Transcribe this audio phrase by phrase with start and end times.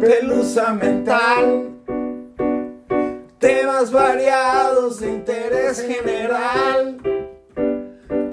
[0.00, 1.70] pelusa mental.
[3.38, 6.98] Temas variados de interés general.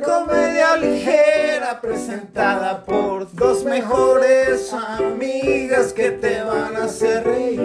[0.03, 7.57] Comedia ligera presentada por dos mejores amigas que te van a hacer reír.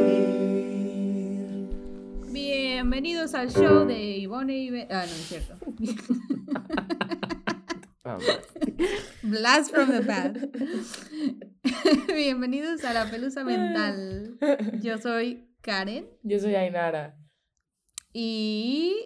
[2.33, 4.71] Bienvenidos al show de Ivone y...
[4.71, 5.55] Be- Ah, no, es cierto.
[9.23, 10.39] Blast from the past.
[12.15, 14.37] Bienvenidos a la pelusa mental.
[14.83, 17.17] Yo soy Karen Yo soy Ainara.
[18.13, 18.97] y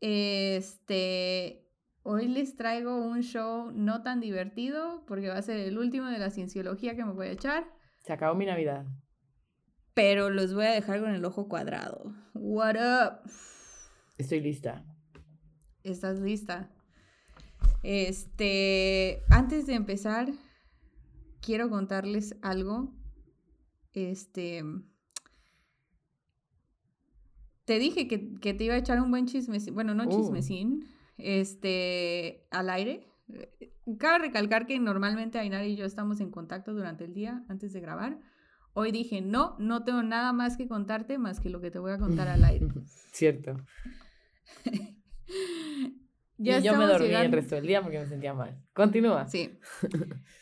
[0.00, 1.66] este
[2.02, 6.18] hoy les traigo un show no tan divertido porque va a ser el último de
[6.18, 7.64] la cienciología que me voy a echar,
[8.04, 8.84] Se acabó mi Navidad.
[9.94, 12.12] pero los voy a dejar con el ojo cuadrado.
[12.34, 13.30] What up?
[14.18, 14.84] Estoy lista.
[15.82, 16.70] ¿Estás lista?
[17.82, 20.28] Este, antes de empezar,
[21.44, 22.92] quiero contarles algo.
[23.92, 24.64] Este,
[27.64, 30.10] te dije que, que te iba a echar un buen chismecín, bueno, no Uh.
[30.10, 30.86] chismecín,
[31.18, 33.06] este, al aire.
[33.98, 37.80] Cabe recalcar que normalmente Ainara y yo estamos en contacto durante el día antes de
[37.80, 38.18] grabar.
[38.72, 41.92] Hoy dije, no, no tengo nada más que contarte más que lo que te voy
[41.92, 42.66] a contar al aire.
[43.12, 43.56] Cierto.
[46.36, 48.60] Ya y yo me dormí el resto del día porque me sentía mal.
[48.72, 49.28] Continúa.
[49.28, 49.58] Sí.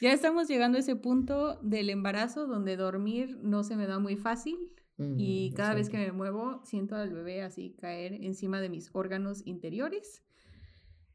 [0.01, 4.17] Ya estamos llegando a ese punto del embarazo donde dormir no se me da muy
[4.17, 8.69] fácil Mm, y cada vez que me muevo siento al bebé así caer encima de
[8.69, 10.23] mis órganos interiores.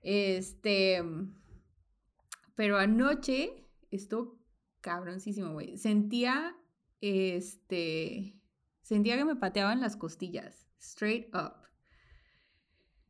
[0.02, 1.04] Este,
[2.56, 4.40] pero anoche esto
[4.82, 5.78] cabroncísimo, güey.
[5.78, 6.56] Sentía
[7.02, 8.40] este
[8.82, 11.68] sentía que me pateaban las costillas, straight up.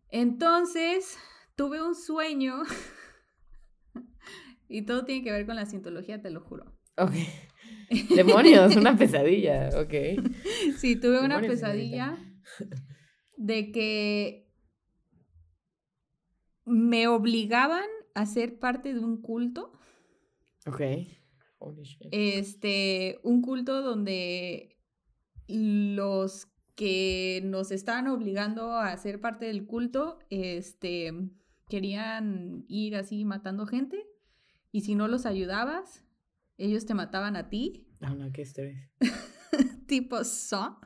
[0.10, 1.18] Entonces,
[1.58, 2.62] tuve un sueño
[4.70, 6.78] y todo tiene que ver con la cientología, te lo juro.
[6.98, 7.14] Ok.
[8.16, 9.70] Demonios, una pesadilla.
[9.80, 9.94] Ok.
[10.78, 12.18] Sí, tuve una pesadilla
[13.38, 14.48] de que
[16.64, 19.74] me obligaban a ser parte de un culto.
[20.66, 20.82] Ok.
[21.60, 22.08] Holy shit.
[22.12, 24.78] Este, un culto donde
[25.48, 31.12] los que nos estaban obligando a ser parte del culto, este,
[31.68, 34.04] querían ir así matando gente.
[34.72, 36.04] Y si no los ayudabas,
[36.58, 37.88] ellos te mataban a ti.
[38.02, 38.78] Ah, no, qué estrés.
[39.88, 40.78] tipo Saw.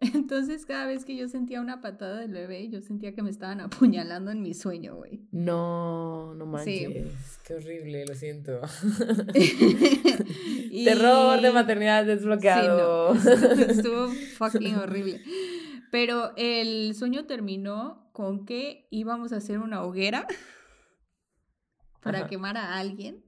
[0.00, 3.60] Entonces, cada vez que yo sentía una patada del bebé, yo sentía que me estaban
[3.60, 5.28] apuñalando en mi sueño, güey.
[5.30, 6.86] No, no Sí.
[6.88, 7.38] manches.
[7.46, 8.60] Qué horrible, lo siento.
[10.70, 13.14] Y- Terror de maternidad Sí, desbloqueado.
[13.14, 13.20] no,
[13.60, 15.22] Estuvo fucking horrible.
[15.92, 20.26] Pero el sueño terminó con que íbamos a hacer una hoguera
[22.02, 22.28] para Ajá.
[22.28, 23.22] quemar a alguien.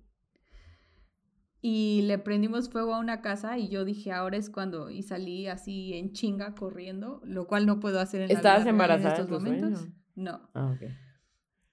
[1.60, 5.47] Y le prendimos fuego a una casa y yo dije, ahora es cuando, y salí
[5.47, 9.20] así en chinga corriendo, lo cual no puedo hacer en la ¿Estabas vida embarazada en
[9.20, 9.81] estos momentos.
[9.81, 9.94] sueño?
[10.14, 10.75] No, Ah,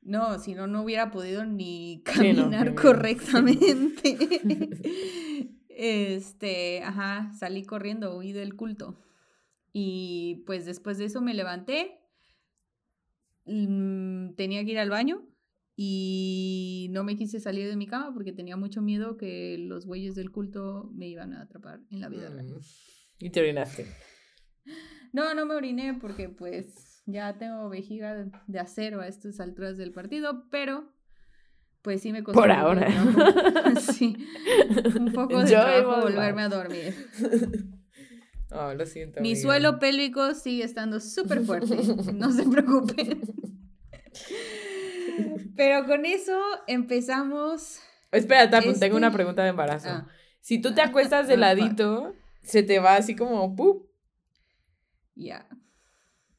[0.02, 4.18] no, si no, no hubiera podido ni Sí, no, caminar correctamente.
[5.70, 8.98] este, ajá, salí corriendo, huí del culto.
[9.74, 12.00] Y pues después de eso me levanté,
[13.46, 15.26] mm, tenía que ir al baño
[15.76, 20.16] y no me quise salir de mi cama porque tenía mucho miedo que los güeyes
[20.16, 22.48] del culto me iban a atrapar en la vida real.
[22.48, 22.60] Mm.
[23.20, 23.88] Y te orinaste.
[25.14, 29.92] No, no me oriné porque pues ya tengo vejiga de- acero a estas alturas del
[29.92, 30.94] partido, pero
[31.82, 32.40] pues sí me costó.
[32.40, 32.86] Por un poco ahora.
[32.88, 33.80] trabajo.
[33.80, 34.16] sí,
[35.00, 36.94] un poco de Enjoy trabajo volverme a dormir.
[38.52, 39.22] Oh, lo siento.
[39.22, 39.42] Mi amiga.
[39.42, 41.78] suelo pélvico sigue estando súper fuerte,
[42.14, 43.22] no se preocupen.
[45.56, 47.80] Pero con eso empezamos.
[48.12, 49.90] Espera, Tapu, tengo una Este- pregunta de embarazo.
[49.90, 50.08] Ah,
[50.42, 53.88] Si tú te acuestas de Ah, ladito, se te va así como ¡pup!
[55.16, 55.48] ya.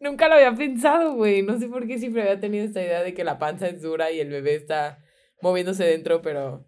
[0.00, 1.42] Nunca lo había pensado, güey.
[1.42, 4.10] No sé por qué siempre había tenido esta idea de que la panza es dura
[4.10, 4.98] y el bebé está
[5.40, 6.66] moviéndose dentro, pero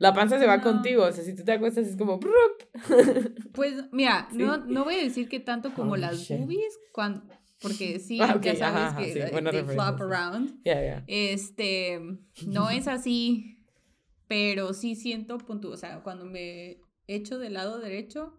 [0.00, 0.62] la panza se va No.
[0.64, 1.04] contigo.
[1.04, 2.18] O sea, si tú te acuestas es como.
[3.52, 4.38] Pues mira, Sí.
[4.38, 6.38] no, no voy a decir que tanto como Holy las shit.
[6.38, 7.22] boobies, cuan-
[7.62, 10.62] porque sí, Ah, ok, ya sabes ajá, que sí, they flop around.
[10.64, 11.04] Ya, ya.
[11.06, 12.00] Este,
[12.46, 13.58] no es así,
[14.26, 18.32] pero sí siento, o sea, cuando me echo del lado derecho,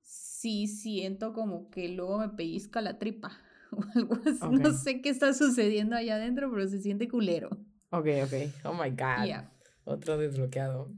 [0.00, 3.36] sí siento como que luego me pellizca la tripa
[3.72, 4.38] o algo así.
[4.56, 4.76] No Ok.
[4.76, 7.48] sé qué está sucediendo allá adentro, pero se siente culero.
[7.90, 8.32] Ok, ok.
[8.64, 9.26] Oh my god.
[9.26, 9.52] Ya.
[9.84, 10.92] Otro desbloqueado.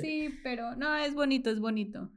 [0.00, 2.10] Sí, pero no, es bonito, es bonito.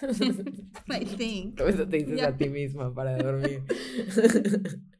[0.88, 1.56] I think.
[1.56, 3.62] Todo eso te dices a ti misma para dormir.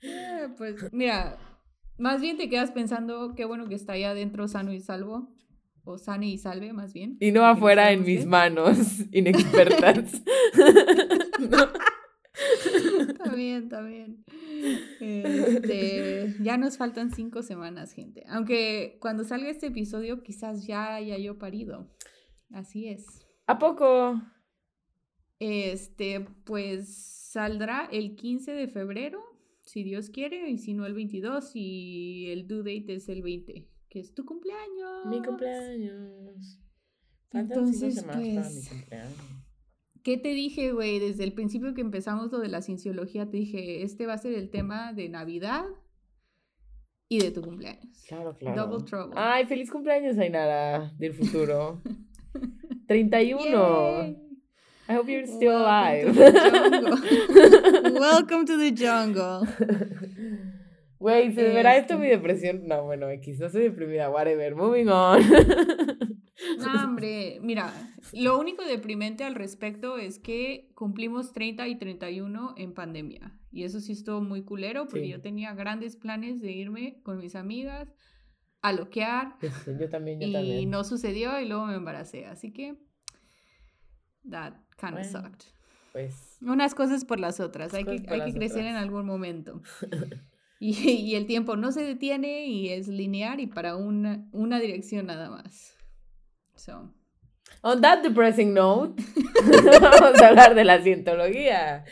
[0.02, 1.38] Eh, Pues mira,
[1.98, 5.28] más bien te quedas pensando qué bueno que está allá adentro sano y salvo
[5.84, 7.16] o sane y salve más bien.
[7.20, 8.78] Y no afuera en mis manos
[9.12, 10.22] inexpertas.
[11.50, 11.68] No.
[13.30, 14.24] También, también.
[15.00, 18.24] Este, ya nos faltan cinco semanas, gente.
[18.28, 21.90] Aunque cuando salga este episodio, quizás ya haya yo parido.
[22.50, 23.26] Así es.
[23.46, 24.20] ¿A poco?
[25.38, 26.88] Este, pues
[27.32, 29.22] saldrá el 15 de febrero,
[29.60, 33.68] si Dios quiere, y si no el 22, y el due date es el 20,
[33.88, 35.06] que es tu cumpleaños.
[35.06, 36.60] Mi cumpleaños.
[37.28, 39.45] Faltan Entonces, cinco semanas para mi pues, cumpleaños.
[40.06, 41.00] ¿Qué te dije, güey?
[41.00, 44.34] Desde el principio que empezamos lo de la cienciología, te dije, este va a ser
[44.34, 45.64] el tema de Navidad
[47.08, 48.04] y de tu cumpleaños.
[48.06, 48.68] Claro, claro.
[48.68, 49.14] Double trouble.
[49.16, 51.82] Ay, feliz cumpleaños, Ainara, del futuro.
[52.86, 53.42] 31.
[53.42, 54.16] Yay.
[54.88, 56.40] I hope you're still Welcome to alive.
[56.52, 57.98] jungle.
[57.98, 59.40] Welcome to the jungle.
[61.00, 62.04] Güey, ¿se verá esto Este.
[62.04, 62.68] mi depresión?
[62.68, 65.20] No, bueno, X, no soy deprimida, whatever, moving on.
[66.58, 67.72] No, hombre, mira,
[68.12, 73.38] lo único deprimente al respecto es que cumplimos 30 y 31 en pandemia.
[73.52, 75.10] Y eso sí estuvo muy culero porque Sí.
[75.10, 77.94] yo tenía grandes planes de irme con mis amigas
[78.62, 80.70] a loquear Este, yo también, yo y también.
[80.70, 82.26] no sucedió y luego me embaracé.
[82.26, 82.76] Así que,
[84.30, 85.28] that kind of Bueno.
[85.28, 85.46] sucked.
[85.92, 87.72] Pues, Unas cosas por las otras.
[87.72, 88.82] Hay que, hay que crecer en otras.
[88.82, 89.62] algún momento.
[90.58, 95.04] Y, y el tiempo no se detiene y es lineal y para una, una dirección
[95.04, 95.75] nada más.
[96.56, 96.90] So.
[97.62, 99.00] on that depressing note,
[99.80, 101.84] vamos a hablar de la cientología.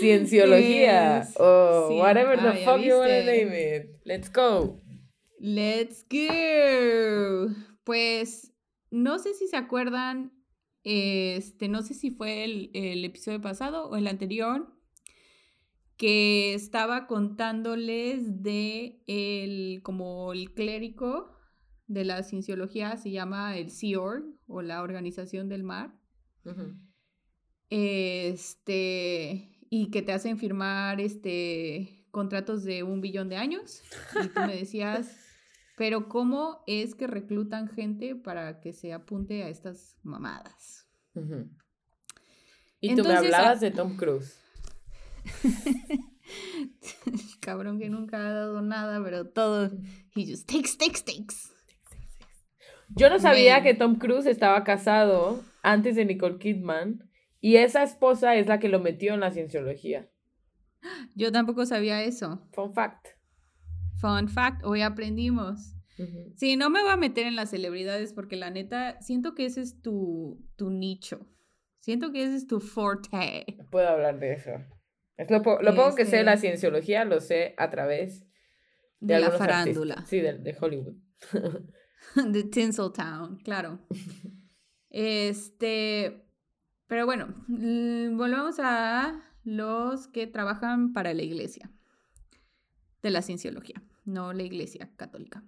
[0.00, 1.20] Cienciología.
[1.24, 1.34] Yes.
[1.38, 1.98] O Sí.
[1.98, 3.44] whatever the Ah, fuck you wanna viste.
[3.44, 4.00] name it.
[4.04, 4.80] Let's go.
[5.40, 7.54] Let's go.
[7.84, 8.52] Pues
[8.90, 10.32] no sé si se acuerdan,
[10.84, 14.66] este, no sé si fue el, el episodio pasado o el anterior,
[15.96, 21.34] que estaba contándoles de el, como el clérigo
[21.88, 25.98] de la cienciología, se llama el Sea Org o la Organización del Mar.
[27.70, 33.82] Este, y que te hacen firmar este contratos de un billón de años.
[34.22, 35.16] Y tú me decías,
[35.76, 40.88] pero ¿cómo es que reclutan gente para que se apunte a estas mamadas?
[41.14, 41.50] Ujú.
[42.80, 44.38] Y tú me hablabas ah- de Tom Cruise.
[47.40, 49.70] Cabrón que nunca ha dado nada, pero todo.
[50.14, 51.57] He just takes, takes, takes.
[52.96, 57.08] Yo no sabía que Tom Cruise estaba casado antes de Nicole Kidman
[57.40, 60.08] y esa esposa es la que lo metió en la cienciología.
[61.14, 62.48] Yo tampoco sabía eso.
[62.52, 63.08] Fun fact.
[64.00, 65.74] Fun fact, hoy aprendimos.
[66.36, 69.62] Sí, no me voy a meter en las celebridades porque la neta, siento que ese
[69.62, 71.26] es tu, tu nicho.
[71.80, 73.56] Siento que ese es tu forte.
[73.70, 74.50] Puedo hablar de eso.
[75.16, 78.20] Es lo, po- lo poco que sé de la Este- cienciología lo sé a través
[79.00, 79.94] de, De la farándula.
[79.94, 80.08] artistas.
[80.10, 80.94] Sí, de, de Hollywood.
[82.14, 83.78] de Tinseltown, claro.
[84.90, 86.24] Este,
[86.86, 91.70] pero bueno, volvamos a los que trabajan para la iglesia
[93.02, 95.44] de la cienciología, no la iglesia católica.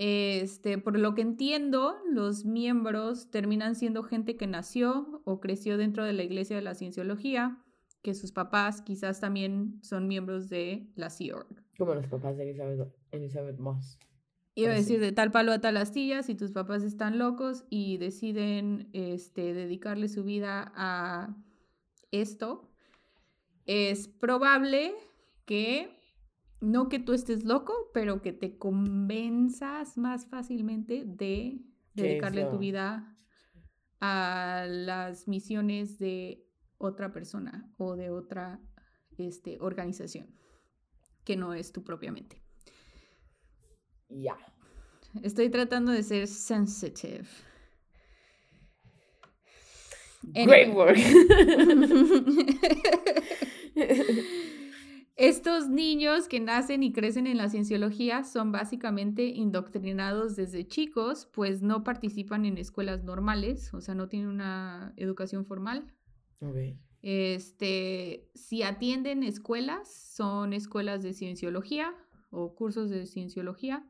[0.00, 6.04] Este, por lo que entiendo, los miembros terminan siendo gente que nació o creció dentro
[6.04, 7.58] de la iglesia de la cienciología,
[8.02, 11.64] que sus papás quizás también son miembros de la Sea Org.
[11.76, 13.98] Como los papás de Elizabeth, Elizabeth Moss.
[14.58, 17.96] Iba a decir de tal palo a tal astilla, si tus papás están locos y
[17.98, 21.36] deciden este, dedicarle su vida a
[22.10, 22.68] esto,
[23.66, 24.94] es probable
[25.44, 25.96] que,
[26.60, 31.60] no que tú estés loco, pero que te convenzas más fácilmente de
[31.94, 33.16] dedicarle tu vida
[34.00, 36.44] a las misiones de
[36.78, 38.60] otra persona o de otra
[39.18, 40.34] este, organización,
[41.22, 42.42] que no es tú propiamente.
[44.08, 44.36] Ya.
[45.22, 47.26] Estoy tratando de ser sensitive.
[50.22, 50.74] Great Anyway.
[50.74, 50.98] work.
[55.16, 61.60] Estos niños que nacen y crecen en la cienciología son básicamente indoctrinados desde chicos, pues
[61.60, 65.92] no participan en escuelas normales, o sea, no tienen una educación formal.
[66.40, 66.56] Ok.
[67.02, 71.92] Este, si atienden escuelas, son escuelas de cienciología
[72.30, 73.84] o cursos de cienciología,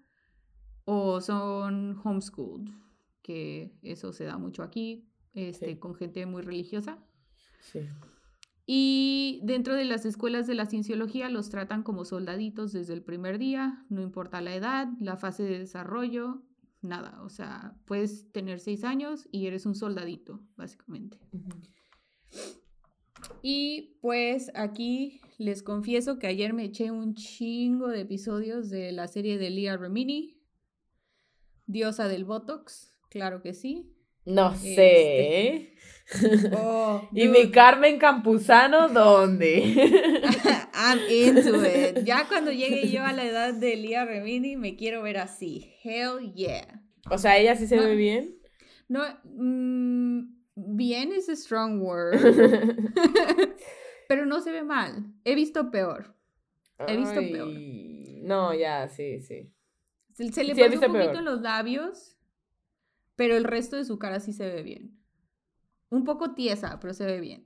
[0.90, 2.73] o son homeschooled,
[3.21, 5.76] que eso se da mucho aquí, este, Sí.
[5.76, 6.99] con gente muy religiosa.
[7.61, 7.80] Sí.
[8.64, 13.38] Y dentro de las escuelas de la cienciología los tratan como soldaditos desde el primer
[13.38, 16.42] día, no importa la edad, la fase de desarrollo,
[16.80, 17.23] nada.
[17.23, 21.18] O sea, puedes tener seis años y eres un soldadito, básicamente.
[21.33, 21.50] Ujú.
[23.42, 29.07] Y pues aquí les confieso que ayer me eché un chingo de episodios de la
[29.07, 30.38] serie de Leah Remini.
[31.68, 33.92] Diosa del Botox, claro que sí.
[34.25, 34.75] No Este.
[34.75, 35.75] sé.
[36.56, 39.58] Oh, ¿Y mi Carmen Campuzano dónde?
[40.72, 42.02] I'm into it.
[42.04, 45.70] Ya cuando llegue yo a la edad de Lia Remini, me quiero ver así.
[45.84, 46.82] Hell yeah.
[47.10, 47.82] o sea, ella sí se No.
[47.82, 48.38] ve bien.
[48.88, 50.20] No, mm,
[50.56, 52.18] bien es a strong word,
[54.08, 55.12] pero no se ve mal.
[55.25, 56.14] He visto peor.
[56.87, 57.48] He visto peor.
[58.22, 59.52] No, ya, sí, sí.
[60.18, 61.22] Se, se le Sí, pasó un poquito peor.
[61.22, 62.16] los labios,
[63.16, 64.98] pero el resto de su cara sí se ve bien.
[65.90, 67.44] Un poco tiesa, pero se ve bien.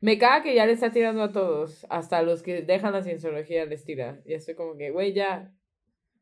[0.00, 3.02] Me caga que ya le está tirando a todos, hasta a los que dejan la
[3.02, 4.20] cienciología les tira.
[4.24, 5.54] Y estoy como que, güey, ya,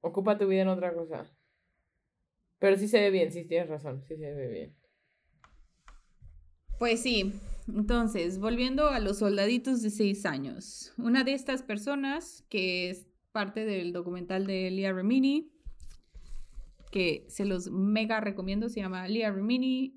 [0.00, 1.26] ocupa tu vida en otra cosa.
[2.58, 4.76] Pero sí se ve bien, sí tienes razón, sí se ve bien.
[6.78, 7.32] Pues sí,
[7.66, 10.92] entonces, volviendo a los soldaditos de seis años.
[10.96, 13.07] Una de estas personas, que es
[13.38, 15.48] parte del documental de Leah Remini,
[16.90, 19.94] que se los mega recomiendo, se llama Leah Remini,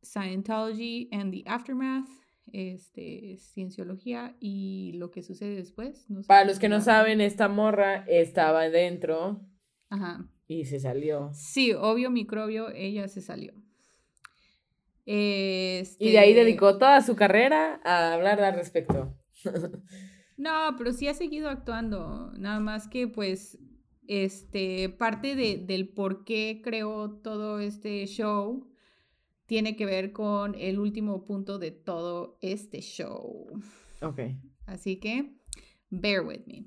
[0.00, 2.06] Scientology and the Aftermath,
[2.52, 6.08] este, cienciología y lo que sucede después.
[6.08, 9.40] no sé Para los que no saben, esta morra estaba dentro
[9.90, 10.28] Ajá.
[10.46, 11.30] y se salió.
[11.32, 13.54] Sí, obvio microbio, ella se salió.
[15.04, 15.82] Y
[16.12, 19.12] de ahí Este, dedicó toda su carrera a hablar al respecto.
[20.36, 22.32] No, pero sí ha seguido actuando.
[22.36, 23.58] Nada más que, pues,
[24.06, 28.68] este, parte de, del por qué creó todo este show
[29.46, 33.46] tiene que ver con el último punto de todo este show.
[34.00, 34.20] Ok.
[34.66, 35.36] Así que,
[35.90, 36.66] bear with me.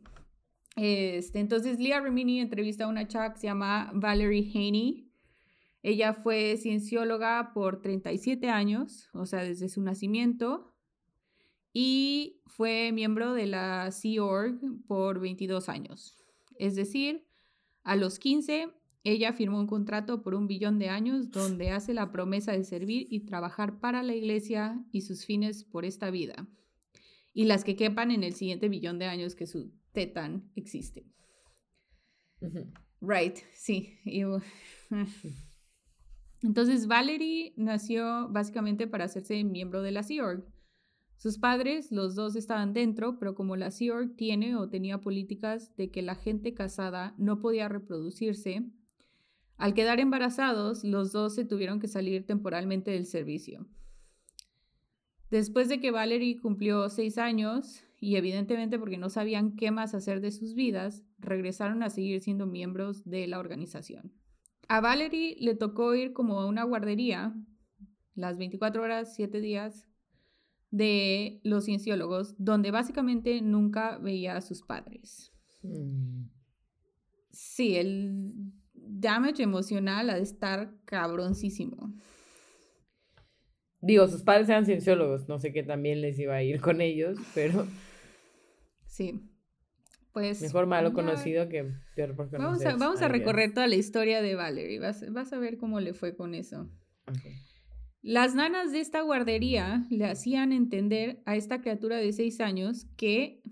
[0.75, 5.11] Este, entonces, Leah Remini entrevista a una chava que se llama Valerie Haney.
[5.81, 10.76] Ella fue ciencióloga por 37 años, o sea, desde su nacimiento,
[11.73, 16.17] y fue miembro de la Sea Org por 22 años.
[16.57, 17.27] Es decir,
[17.83, 18.69] a los 15,
[19.03, 23.07] ella firmó un contrato por un billón de años donde hace la promesa de servir
[23.09, 26.47] y trabajar para la iglesia y sus fines por esta vida
[27.37, 31.05] y las que quepan en el siguiente billón de años que su tetan existe.
[32.99, 33.93] Right, sí.
[36.41, 40.47] Entonces Valerie nació básicamente para hacerse miembro de la Sea Org.
[41.17, 45.75] Sus padres, los dos estaban dentro, pero como la Sea Org tiene o tenía políticas
[45.75, 48.71] de que la gente casada no podía reproducirse,
[49.57, 53.65] al quedar embarazados, los dos se tuvieron que salir temporalmente del servicio.
[55.31, 60.21] Después de que Valerie cumplió seis años, y evidentemente porque no sabían qué más hacer
[60.21, 64.13] de sus vidas, regresaron a seguir siendo miembros de la organización.
[64.67, 67.33] A Valerie le tocó ir como a una guardería,
[68.13, 69.87] las 24 horas, 7 días,
[70.71, 75.31] de los cienciólogos, donde básicamente nunca veía a sus padres.
[75.63, 76.25] Mm.
[77.31, 78.33] Sí, el
[78.73, 81.93] damage emocional ha de estar cabroncísimo.
[83.79, 87.17] Digo, sus padres eran cienciólogos, no sé qué también les iba a ir con ellos,
[87.35, 87.65] pero
[88.87, 89.21] Sí.
[90.13, 90.41] Pues.
[90.41, 94.19] mejor malo ya- conocido que peor por Vamos a, vamos a recorrer toda la historia
[94.23, 94.79] de Valerie.
[94.79, 96.67] Vas, vas a ver cómo le fue con eso.
[98.07, 103.43] Las nanas de esta guardería le hacían entender a esta criatura de seis años que,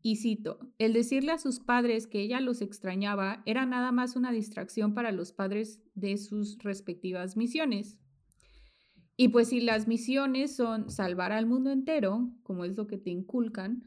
[0.00, 4.32] y cito, el decirle a sus padres que ella los extrañaba era nada más una
[4.32, 7.98] distracción para los padres de sus respectivas misiones.
[9.18, 13.10] Y pues si las misiones son salvar al mundo entero, como es lo que te
[13.10, 13.84] inculcan,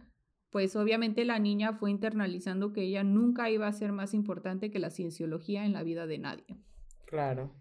[0.52, 4.78] pues obviamente la niña fue internalizando que ella nunca iba a ser más importante que
[4.78, 6.60] la cienciología en la vida de nadie.
[7.08, 7.52] Claro.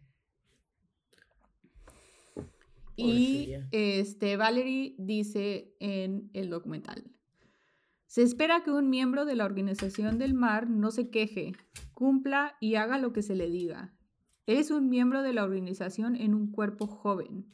[2.97, 7.05] Y este, Valerie dice en el documental,
[8.07, 11.53] se espera que un miembro de la Organización del Mar no se queje,
[11.93, 13.93] cumpla y haga lo que se le diga.
[14.47, 17.45] Es un miembro de la organización en un cuerpo joven.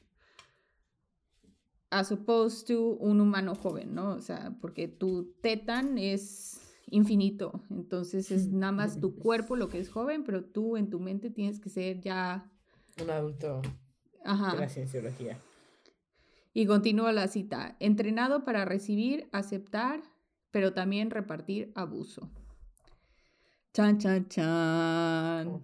[1.90, 4.10] As opposed to un humano joven, ¿no?
[4.10, 7.64] O sea, porque tu tetan es infinito.
[7.70, 11.30] Entonces es nada más tu cuerpo lo que es joven, pero tú en tu mente
[11.30, 12.50] tienes que ser ya...
[13.02, 13.62] Un adulto
[14.24, 14.54] Ajá.
[14.54, 15.38] de la cienciología.
[16.54, 20.02] Y continúa la cita, entrenado para recibir, aceptar,
[20.50, 22.30] pero también repartir abuso.
[23.72, 25.62] Chan, chan, chan.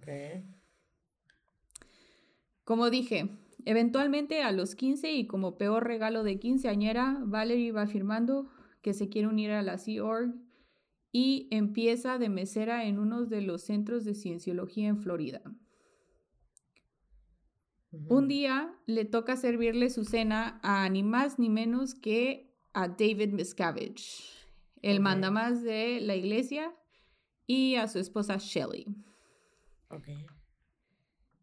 [2.63, 3.29] Como dije,
[3.65, 8.49] eventualmente a los 15 y como peor regalo de quinceañera, Valerie va afirmando
[8.81, 10.33] que se quiere unir a la Sea Org
[11.11, 15.41] y empieza de mesera en uno de los centros de cienciología en Florida.
[17.91, 23.33] Un día le toca servirle su cena a ni más ni menos que a David
[23.33, 24.23] Miscavige,
[24.81, 26.73] el mandamás de la iglesia,
[27.49, 28.85] y a su esposa Shelley.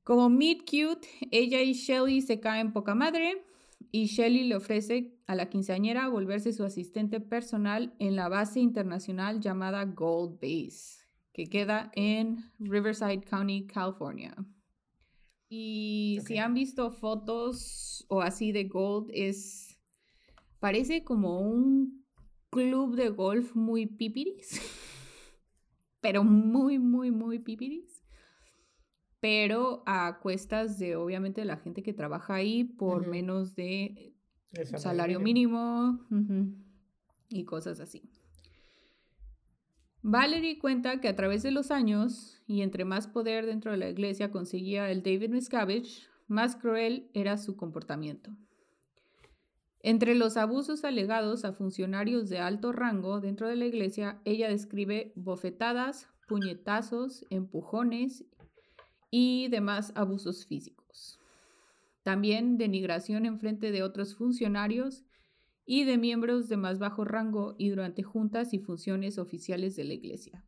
[0.05, 3.45] Como meet cute, ella y Shelly se caen poca madre
[3.91, 9.41] y Shelly le ofrece a la quinceañera volverse su asistente personal en la base internacional
[9.41, 14.37] llamada Gold Base, que queda en Riverside County, California.
[15.49, 19.79] Y si han visto fotos o así de Gold, es.
[20.59, 22.05] Parece como un
[22.51, 24.61] club de golf muy pipiris.
[26.01, 28.03] Pero muy, muy, muy pipiris.
[29.21, 34.15] Pero a cuestas de, obviamente, la gente que trabaja ahí por menos de
[34.77, 35.99] salario mínimo
[37.29, 38.11] y cosas así.
[40.09, 43.89] Valerie cuenta que a través de los años y entre más poder dentro de la
[43.89, 48.31] iglesia conseguía el David Miscavige, más cruel era su comportamiento.
[49.81, 55.11] Entre los abusos alegados a funcionarios de alto rango dentro de la iglesia, ella describe
[55.17, 58.27] bofetadas, puñetazos, empujones
[59.11, 61.19] y demás abusos físicos.
[62.05, 65.03] También denigración en frente de otros funcionarios
[65.67, 69.95] y de miembros de más bajo rango y durante juntas y funciones oficiales de la
[69.95, 70.45] iglesia.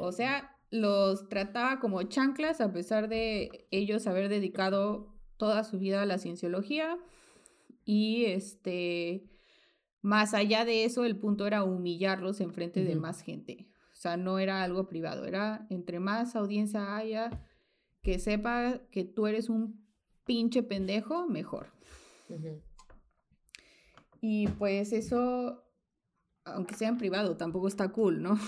[0.00, 6.02] O sea, los trataba como chanclas a pesar de ellos haber dedicado toda su vida
[6.02, 6.98] a la cienciología
[7.84, 9.30] y este
[10.00, 13.68] más allá de eso el punto era humillarlos en frente de más gente.
[13.92, 17.30] O sea, no era algo privado, era entre más audiencia haya
[18.02, 19.88] que sepa que tú eres un
[20.24, 21.72] pinche pendejo, mejor.
[24.26, 25.62] Y pues eso,
[26.46, 28.38] aunque sea en privado, tampoco está cool, ¿no?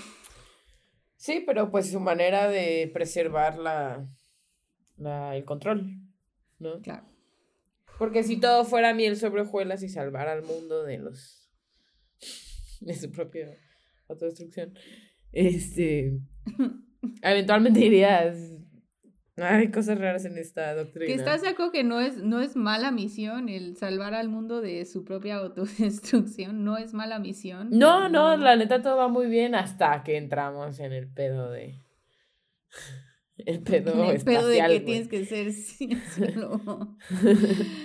[1.16, 4.08] Sí, pero pues su manera de preservar la,
[4.96, 6.00] la- el control,
[6.58, 6.80] ¿no?
[6.80, 7.06] Claro.
[7.98, 11.52] Porque si todo fuera miel sobre hojuelas y salvar al mundo de los
[12.80, 13.58] de su propia
[14.08, 14.72] autodestrucción,
[15.32, 16.18] este
[17.22, 18.38] eventualmente dirías
[19.36, 21.06] hay cosas raras en esta doctrina.
[21.06, 24.60] Que estás de acuerdo que no es, no es mala misión el salvar al mundo
[24.60, 27.68] de su propia autodestrucción, no es mala misión.
[27.70, 31.82] No, no, la neta todo va muy bien hasta que entramos en el pedo de
[33.38, 34.84] el pedo el pedo de espacial, que güey.
[34.84, 36.96] tienes que ser cienciólogo.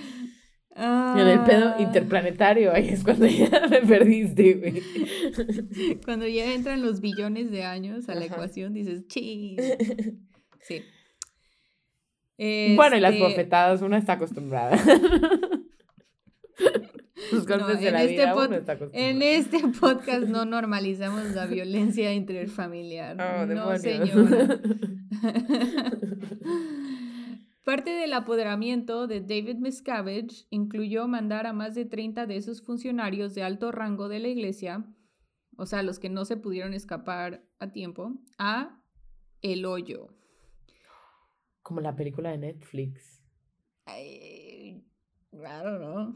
[0.74, 5.98] En el pedo Ah, interplanetario, ahí es cuando ya me perdiste, güey.
[6.06, 8.36] Cuando ya entran los billones de años a la Ajá.
[8.36, 9.58] ecuación, dices, ching.
[10.62, 10.82] Sí.
[12.76, 14.76] Bueno, y las Este, bofetadas, uno está acostumbrada.
[17.32, 18.78] Golpes de en la este vida, uno está.
[18.94, 23.18] En este podcast no normalizamos la violencia interfamiliar.
[23.22, 24.60] Oh, no, señora.
[27.64, 33.36] Parte del apoderamiento de David Miscavige incluyó mandar a más de 30 de esos funcionarios
[33.36, 34.84] de alto rango de la iglesia,
[35.58, 38.82] o sea, los que no se pudieron escapar a tiempo, a
[39.44, 40.21] El Hoyo.
[41.72, 43.24] Como la película de Netflix.
[43.88, 44.84] I
[45.32, 46.14] don't know.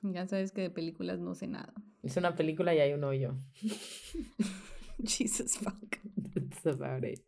[0.00, 1.74] Ya sabes que de películas no sé nada.
[2.02, 3.36] Es una película y hay un hoyo.
[5.04, 5.98] Jesus fuck.
[6.32, 7.20] That's about it.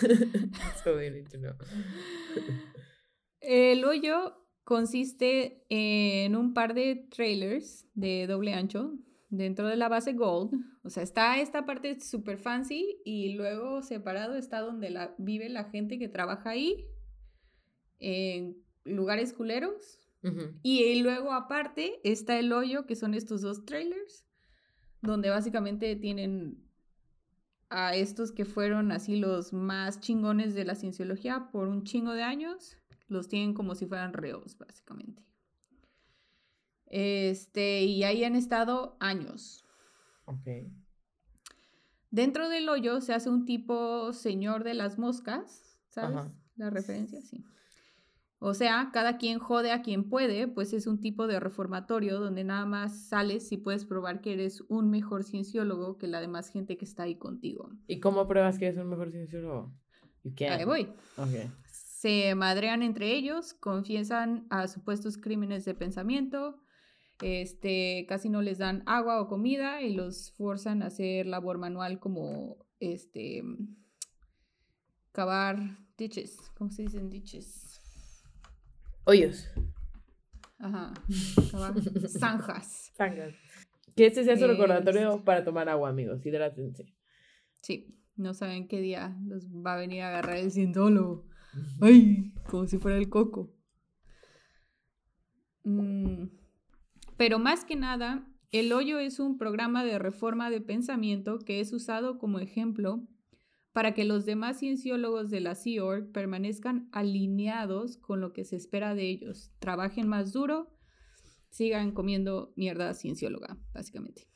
[0.00, 1.52] That's all you need to know.
[3.42, 8.94] El hoyo consiste en un par de trailers de doble ancho
[9.28, 10.54] dentro de la base Gold.
[10.88, 15.64] O sea, está esta parte super fancy y luego separado está donde la, vive la
[15.64, 16.86] gente que trabaja ahí,
[17.98, 20.08] en lugares culeros.
[20.22, 20.54] Ujú.
[20.62, 24.24] Y luego aparte está el hoyo, que son estos dos trailers,
[25.02, 26.66] donde básicamente tienen
[27.68, 32.22] a estos que fueron así los más chingones de la cienciología por un chingo de
[32.22, 35.22] años, los tienen como si fueran reos, básicamente.
[36.86, 39.66] Este, y ahí han estado años.
[40.28, 40.46] Ok.
[42.10, 46.16] Dentro del hoyo se hace un tipo señor de las moscas, ¿sabes?
[46.16, 46.32] Ajá.
[46.56, 47.44] La referencia, sí.
[48.40, 52.44] O sea, cada quien jode a quien puede, pues es un tipo de reformatorio donde
[52.44, 56.76] nada más sales y puedes probar que eres un mejor cienciólogo que la demás gente
[56.76, 57.70] que está ahí contigo.
[57.88, 59.74] ¿Y cómo pruebas que eres un mejor cienciólogo?
[60.40, 60.92] Ahí voy.
[61.16, 61.50] Ok.
[61.64, 66.60] Se madrean entre ellos, confiesan a supuestos crímenes de pensamiento,
[67.22, 71.98] este, casi no les dan agua o comida y los forzan a hacer labor manual
[71.98, 73.42] como este
[75.12, 77.80] cavar ditches, ¿cómo se dicen ditches?
[79.04, 79.48] Hoyos.
[80.58, 80.92] Ajá,
[81.50, 81.74] cavar
[82.08, 82.92] zanjas.
[82.96, 83.34] Zanjas.
[83.96, 86.24] Que este sea su recordatorio para tomar agua, amigos.
[86.24, 86.94] Hidrátense.
[87.62, 91.26] Sí, no saben qué día los va a venir a agarrar el cientólogo.
[91.80, 93.52] Ay, como si fuera el coco.
[95.64, 96.26] Mm,
[97.18, 101.72] Pero más que nada, el hoyo es un programa de reforma de pensamiento que es
[101.74, 103.06] usado como ejemplo
[103.72, 108.56] para que los demás cienciólogos de la Sea Org permanezcan alineados con lo que se
[108.56, 110.70] espera de ellos, trabajen más duro,
[111.50, 114.26] sigan comiendo mierda ciencióloga, básicamente.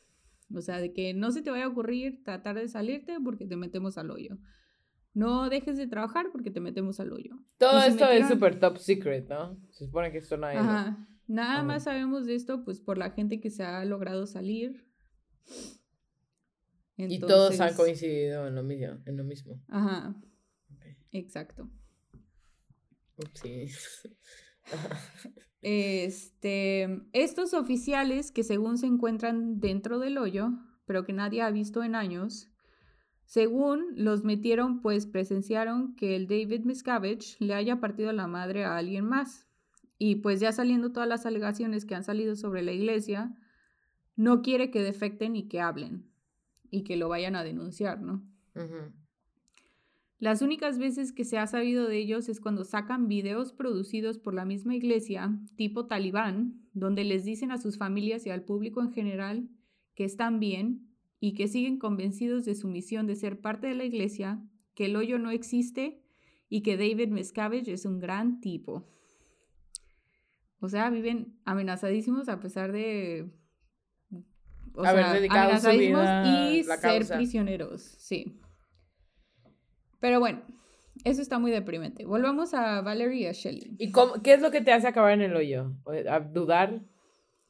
[0.54, 3.56] O sea, de que no se te vaya a ocurrir tratar de salirte porque te
[3.56, 4.36] metemos al hoyo.
[5.14, 7.36] No dejes de trabajar porque te metemos al hoyo.
[7.58, 9.56] Todo esto es súper top secret, ¿no?
[9.70, 11.08] Se supone que esto nadie lo- Ajá.
[11.32, 11.62] Nada Ajá.
[11.62, 14.86] más sabemos de esto pues por la gente que se ha logrado salir.
[16.98, 18.98] Y todos han coincidido en lo mismo.
[19.06, 19.58] En lo mismo.
[19.68, 20.14] Ajá,
[21.10, 21.70] exacto.
[23.16, 23.68] Upsi.
[25.64, 30.50] Este, estos oficiales que según se encuentran dentro del hoyo,
[30.86, 32.50] pero que nadie ha visto en años,
[33.26, 38.76] según los metieron, pues presenciaron que el David Miscavige le haya partido la madre a
[38.76, 39.46] alguien más.
[40.04, 43.36] Y pues ya saliendo todas las alegaciones que han salido sobre la iglesia,
[44.16, 46.10] no quiere que defecten y que hablen
[46.72, 48.20] y que lo vayan a denunciar, ¿no?
[50.18, 54.34] Las únicas veces que se ha sabido de ellos es cuando sacan videos producidos por
[54.34, 58.90] la misma iglesia, tipo talibán, donde les dicen a sus familias y al público en
[58.90, 59.50] general
[59.94, 60.88] que están bien
[61.20, 64.42] y que siguen convencidos de su misión de ser parte de la iglesia,
[64.74, 66.02] que el hoyo no existe
[66.48, 68.88] y que David Miscavige es un gran tipo.
[70.64, 73.30] O sea, viven amenazadísimos a pesar de...
[74.74, 77.16] O Haber sea, dedicado su amenazadísimos y ser causa.
[77.16, 78.40] prisioneros, sí.
[80.00, 80.42] Pero bueno,
[81.04, 82.04] eso está muy deprimente.
[82.06, 83.76] Volvamos a Valerie y a Shelley.
[83.78, 85.72] ¿Y cómo- qué es lo que te hace acabar en el hoyo?
[86.08, 86.80] ¿A ¿Dudar?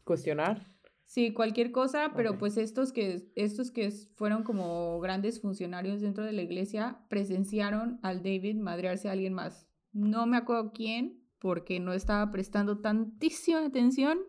[0.05, 0.67] ¿Cuestionar?
[1.07, 6.33] Sí, cualquier cosa, pero pues estos que, estos que fueron como grandes funcionarios dentro de
[6.33, 9.69] la iglesia presenciaron al David madrearse a alguien más.
[9.93, 14.21] No me acuerdo quién, porque no estaba prestando tantísima atención,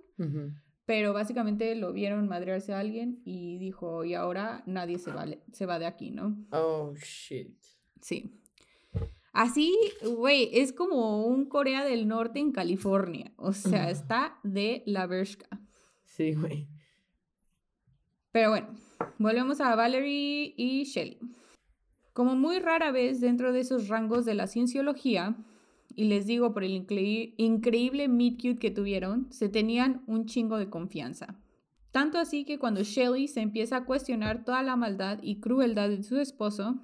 [0.86, 5.67] pero básicamente lo vieron madrearse a alguien y dijo, y ahora nadie se va, se
[5.67, 6.36] va de aquí, ¿no?
[6.52, 7.56] Oh, shit.
[8.02, 8.41] Sí.
[9.32, 9.78] Así,
[10.17, 13.32] güey, es como un Corea del Norte en California.
[13.38, 15.47] O sea, está de la verga.
[16.06, 16.67] Sí, güey.
[18.32, 18.69] Pero bueno,
[19.19, 21.19] volvemos a Valerie y Shelley.
[22.12, 25.36] Como muy rara vez dentro de esos rangos de la cienciología,
[25.96, 30.58] y les digo por el incre- increíble meet cute que tuvieron, se tenían un chingo
[30.58, 31.40] de confianza.
[31.92, 36.02] Tanto así que cuando Shelley se empieza a cuestionar toda la maldad y crueldad de
[36.04, 36.80] su esposo,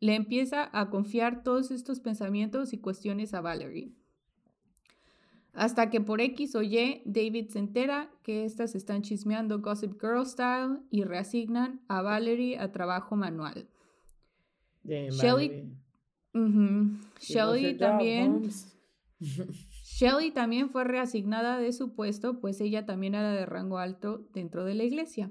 [0.00, 3.92] le empieza a confiar todos estos pensamientos y cuestiones a Valerie.
[5.52, 10.26] Hasta que por X o Y, David se entera que estas están chismeando Gossip Girl
[10.26, 13.68] style y reasignan a Valerie a trabajo manual.
[14.82, 15.48] Bien, Shelley-
[16.34, 18.50] Your job, también.
[19.84, 24.64] Shelley también fue reasignada de su puesto, pues ella también era de rango alto dentro
[24.64, 25.30] de la iglesia.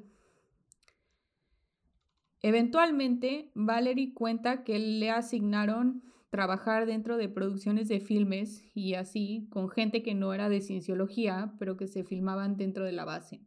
[2.42, 9.70] Eventualmente, Valerie cuenta que le asignaron trabajar dentro de producciones de filmes y así con
[9.70, 13.42] gente que no era de cienciología, pero que se filmaban dentro de la base.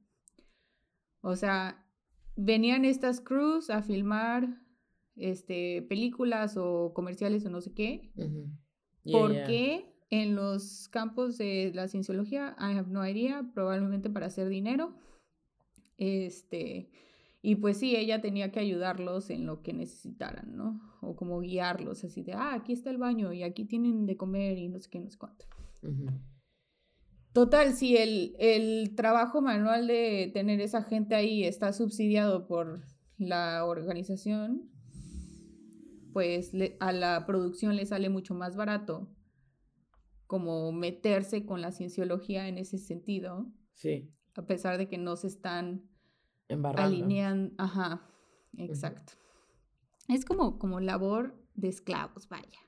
[1.21, 1.85] O sea,
[2.37, 4.66] venían estas crews a filmar
[5.17, 8.51] este, películas o comerciales o no sé qué, Ujú.
[9.05, 9.85] Yeah, ¿Por yeah.
[10.11, 12.57] en los campos de la cienciología?
[12.59, 14.95] I have no idea, probablemente para hacer dinero.
[15.97, 16.91] Este,
[17.41, 20.81] y pues sí, ella tenía que ayudarlos en lo que necesitaran, ¿no?
[21.01, 24.59] O como guiarlos, así de, ah, aquí está el baño y aquí tienen de comer
[24.59, 25.47] y no sé qué, no sé cuánto.
[25.83, 26.07] Ujú.
[27.33, 32.83] Total, si el, el trabajo manual de tener esa gente ahí está subsidiado por
[33.19, 34.71] la organización,
[36.17, 39.07] pues le- a la producción le sale mucho más barato
[40.27, 45.27] como meterse con la cienciología en ese sentido, Sí, a pesar de que no se
[45.27, 45.91] están
[46.49, 47.55] alineando.
[47.59, 48.09] Ajá,
[48.57, 49.13] exacto.
[50.09, 52.61] Es como, como labor de esclavos, vaya.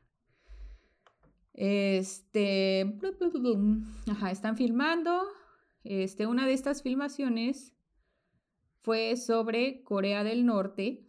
[1.55, 2.99] Este,
[4.09, 5.23] ajá, están filmando.
[5.85, 7.75] Este, una de estas filmaciones
[8.83, 11.08] fue sobre Corea del Norte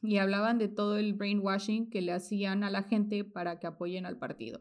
[0.00, 4.06] y hablaban de todo el brainwashing que le hacían a la gente para que apoyen
[4.06, 4.60] al partido.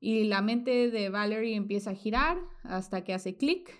[0.00, 3.70] Y la mente de Valerie empieza a girar hasta que hace clic.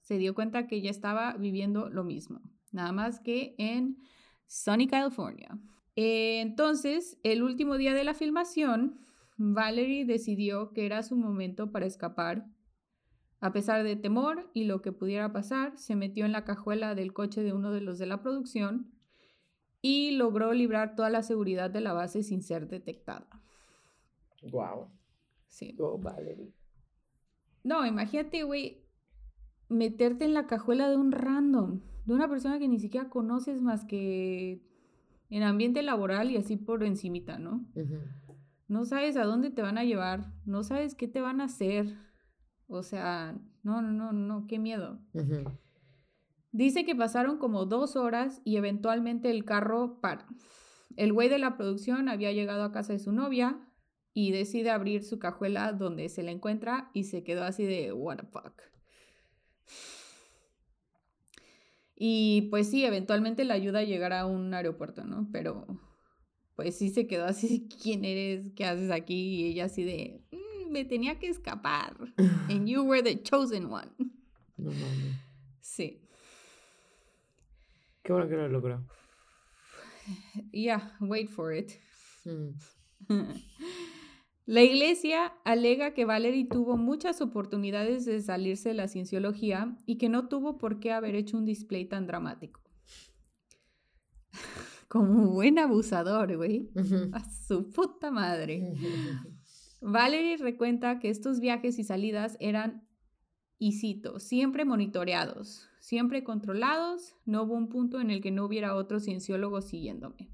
[0.00, 2.40] Se dio cuenta que ella estaba viviendo lo mismo,
[2.72, 3.98] nada más que en
[4.46, 5.58] Sunny, California.
[5.94, 9.00] Entonces, el último día de la filmación,
[9.36, 12.46] Valerie decidió que era su momento para escapar.
[13.40, 17.12] A pesar de temor y lo que pudiera pasar, se metió en la cajuela del
[17.12, 18.95] coche de uno de los de la producción
[19.86, 23.28] y logró librar toda la seguridad de la base sin ser detectada.
[24.50, 24.88] Wow.
[25.46, 25.74] Sí.
[25.78, 26.52] Go, Valerie.
[27.62, 28.84] No, imagínate, güey,
[29.68, 33.84] meterte en la cajuela de un random, de una persona que ni siquiera conoces más
[33.84, 34.60] que
[35.30, 37.64] en ambiente laboral y así por encimita, ¿no?
[38.66, 41.96] No sabes a dónde te van a llevar, no sabes qué te van a hacer.
[42.66, 44.98] O sea, no, no, no, no, qué miedo.
[46.56, 50.26] Dice que pasaron como dos horas y eventualmente el carro para.
[50.96, 53.60] El güey de la producción había llegado a casa de su novia
[54.14, 58.16] y decide abrir su cajuela donde se la encuentra y se quedó así de, what
[58.16, 58.62] the fuck.
[61.94, 65.28] Y pues sí, eventualmente la ayuda a llegar a un aeropuerto, ¿no?
[65.32, 65.66] Pero
[66.54, 68.50] pues sí se quedó así, ¿quién eres?
[68.56, 69.42] ¿Qué haces aquí?
[69.42, 71.98] Y ella así de, mm, me tenía que escapar.
[72.48, 73.90] And you were the chosen one.
[74.56, 74.72] No.
[75.60, 76.05] Sí.
[78.06, 78.86] Qué bueno que lo logró.
[80.52, 81.72] Yeah, wait for it.
[82.24, 82.50] Mm.
[84.46, 90.08] La iglesia alega que Valerie tuvo muchas oportunidades de salirse de la cienciología y que
[90.08, 92.60] no tuvo por qué haber hecho un display tan dramático.
[94.88, 96.70] Como buen abusador, güey.
[97.12, 98.72] A su puta madre.
[99.80, 102.86] Valerie recuenta que estos viajes y salidas eran,
[103.58, 108.74] y cito, siempre monitoreados, siempre controlados, no hubo un punto en el que no hubiera
[108.74, 110.32] otro cienciólogo siguiéndome.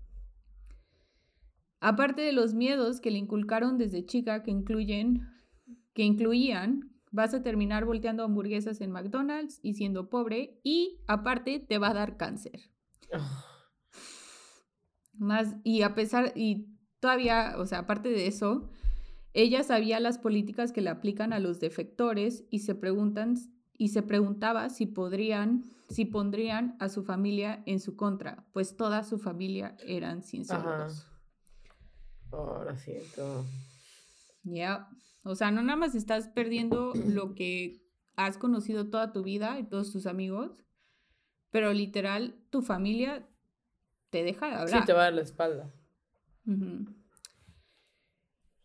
[1.79, 5.29] Aparte de los miedos que le inculcaron desde chica que incluyen
[5.93, 11.77] que incluían vas a terminar volteando hamburguesas en McDonald's y siendo pobre y aparte te
[11.77, 12.71] va a dar cáncer.
[15.13, 18.71] Más y a pesar y todavía, o sea, aparte de eso,
[19.35, 23.37] ella sabía las políticas que le aplican a los defectores y se preguntan
[23.83, 29.03] y se preguntaba si podrían si pondrían a su familia en su contra, pues toda
[29.03, 31.09] su familia eran cienciólogos.
[32.31, 33.45] Ahora siento.
[34.45, 34.89] Ya.
[35.25, 37.83] O sea, no nada más estás perdiendo lo que
[38.15, 40.53] has conocido toda tu vida y todos tus amigos,
[41.51, 43.29] pero literal, tu familia
[44.11, 44.81] te deja de hablar.
[44.81, 45.75] Sí, te va a dar la espalda.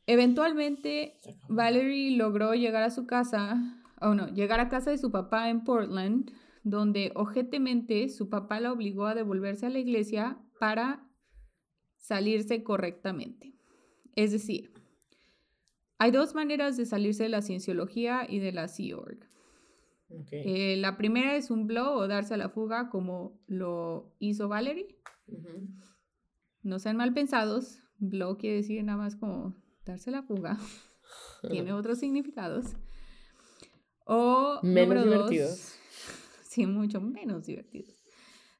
[0.05, 1.17] Eventualmente,
[1.49, 5.63] Valerie logró llegar a su casa, o no, llegar a casa de su papá en
[5.63, 6.31] Portland,
[6.63, 11.07] donde ojetemente su papá la obligó a devolverse a la iglesia para
[11.97, 13.53] salirse correctamente.
[14.15, 14.73] Es decir,
[15.97, 19.19] hay dos maneras de salirse de la cienciología y de la Sea Org.
[20.31, 24.99] Eh, la primera es un blow o darse a la fuga como lo hizo Valerie.
[26.61, 27.79] No sean mal pensados.
[27.97, 29.55] Blow quiere decir nada más como
[29.85, 30.57] darse a la fuga.
[31.49, 32.75] Tiene otros significados.
[34.07, 35.77] O menos divertidos.
[36.43, 37.93] sí, mucho menos divertidos.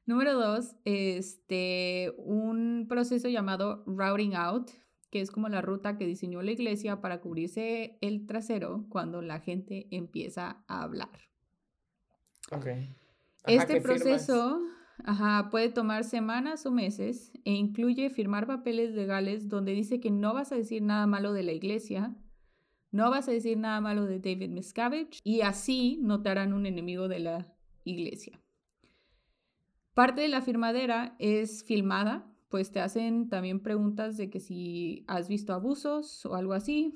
[0.04, 4.70] Número dos, este, un proceso llamado routing out,
[5.10, 9.40] que es como la ruta que diseñó la iglesia para cubrirse el trasero cuando la
[9.40, 11.10] gente empieza a hablar.
[13.46, 14.60] este proceso
[15.50, 20.52] puede tomar semanas o meses e incluye firmar papeles legales donde dice que no vas
[20.52, 22.16] a decir nada malo de la iglesia,
[22.90, 26.66] no vas a decir nada malo de David Miscavige y así no te harán un
[26.66, 28.40] enemigo de la iglesia.
[29.94, 35.28] Parte de la firmadera es filmada pues te hacen también preguntas de que si has
[35.28, 36.94] visto abusos o algo así.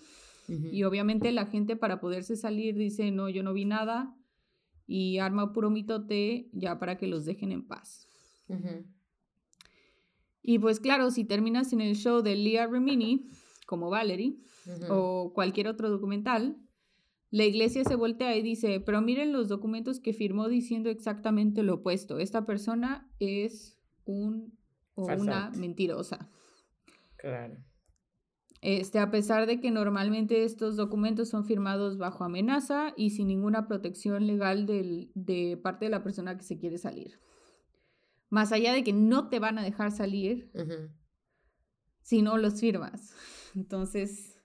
[0.49, 4.15] Y obviamente la gente para poderse salir dice, no, yo no vi nada.
[4.87, 8.09] Y arma puro mitote ya para que los dejen en paz.
[10.43, 13.29] Y pues claro, si terminas en el show de Leah Remini,
[13.67, 14.39] como Valerie,
[14.89, 16.57] o cualquier otro documental,
[17.31, 21.77] la iglesia se voltea y dice, pero miren los documentos que firmó diciendo exactamente lo
[21.77, 22.19] opuesto.
[22.19, 24.59] Esta persona es un
[24.95, 26.29] o una mentirosa.
[27.17, 27.57] Claro.
[28.61, 33.67] Este, a pesar de que normalmente estos documentos son firmados bajo amenaza y sin ninguna
[33.67, 37.19] protección legal de parte de la persona que se quiere salir.
[38.29, 40.53] Más allá de que no te van a dejar salir
[42.03, 43.15] si no los firmas.
[43.55, 44.39] Entonces,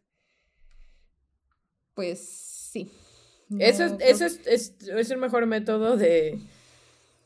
[1.94, 2.20] pues
[2.72, 2.92] sí.
[3.60, 6.40] eso, es, eso es, es el mejor método de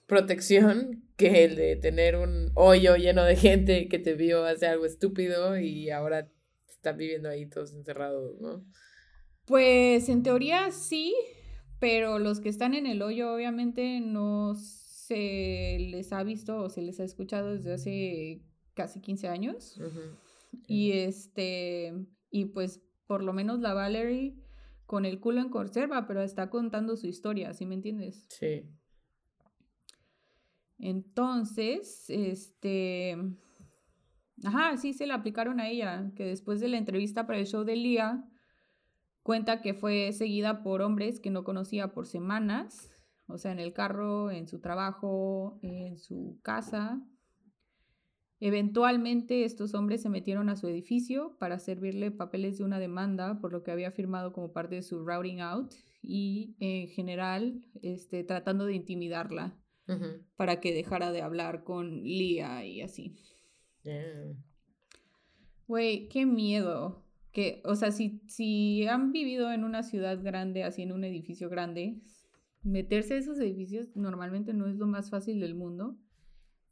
[0.06, 4.86] protección que el de tener un hoyo lleno de gente que te vio hacer algo
[4.86, 6.30] estúpido y ahora
[6.68, 8.66] están viviendo ahí todos encerrados, ¿no?
[9.46, 11.16] Pues en teoría sí,
[11.80, 16.82] pero los que están en el hoyo obviamente no se les ha visto o se
[16.82, 18.42] les ha escuchado desde hace
[18.74, 19.80] casi 15 años.
[20.68, 21.94] Y este,
[22.30, 24.36] y pues por lo menos la Valerie
[24.86, 28.26] con el culo en conserva, pero está contando su historia, ¿sí me entiendes?
[28.30, 28.70] Sí.
[30.80, 33.18] Entonces, este,
[34.44, 37.64] ajá, sí se le aplicaron a ella, que después de la entrevista para el show
[37.64, 38.26] de Lía,
[39.24, 42.90] cuenta que fue seguida por hombres que no conocía por semanas,
[43.28, 47.02] o sea, en el carro, en su trabajo, en su casa.
[48.44, 53.52] Eventualmente estos hombres se metieron a su edificio para servirle papeles de una demanda por
[53.52, 58.66] lo que había firmado como parte de su routing out y en general este, tratando
[58.66, 59.56] de intimidarla
[60.38, 63.16] para que dejara de hablar con Lía y así.
[65.68, 67.06] Güey, qué miedo.
[67.32, 71.48] Que, o sea, si, si han vivido en una ciudad grande, así en un edificio
[71.50, 72.02] grande,
[72.64, 75.98] meterse a esos edificios normalmente no es lo más fácil del mundo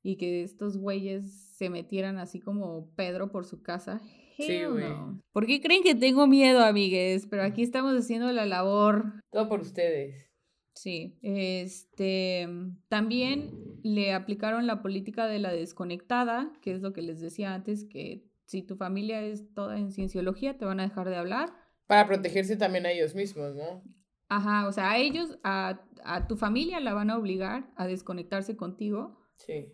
[0.04, 4.02] y que estos güeyes se metieran así como Pedro por su casa.
[4.38, 4.94] Sí, güey.
[5.34, 7.28] ¿Por qué creen que tengo miedo, amigues?
[7.30, 9.22] Pero aquí estamos haciendo la labor.
[9.32, 10.30] Todo por ustedes.
[10.74, 12.48] Sí, este,
[12.88, 13.52] también
[13.84, 18.30] le aplicaron la política de la desconectada, que es lo que les decía antes, que
[18.46, 21.50] si tu familia es toda en cienciología, te van a dejar de hablar.
[21.88, 23.84] Para protegerse también a ellos mismos, ¿no?
[24.30, 28.56] Ajá, o sea, a ellos, a, a tu familia la van a obligar a desconectarse
[28.56, 29.20] contigo.
[29.36, 29.74] Sí.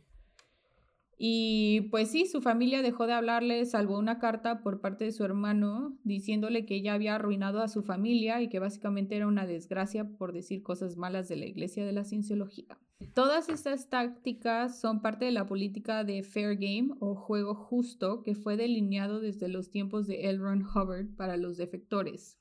[1.18, 5.24] Y pues sí, su familia dejó de hablarle, salvo una carta por parte de su
[5.24, 10.10] hermano diciéndole que ella había arruinado a su familia y que básicamente era una desgracia
[10.18, 12.78] por decir cosas malas de la iglesia de la cienciología.
[13.14, 18.36] Todas estas tácticas son parte de la política de Fair Game o juego justo que
[18.36, 20.40] fue delineado desde los tiempos de L.
[20.40, 22.38] Ron Hubbard para los defectores,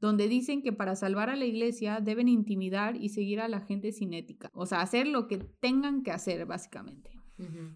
[0.00, 3.90] donde dicen que para salvar a la iglesia deben intimidar y seguir a la gente
[3.90, 7.15] sin ética, o sea, hacer lo que tengan que hacer básicamente.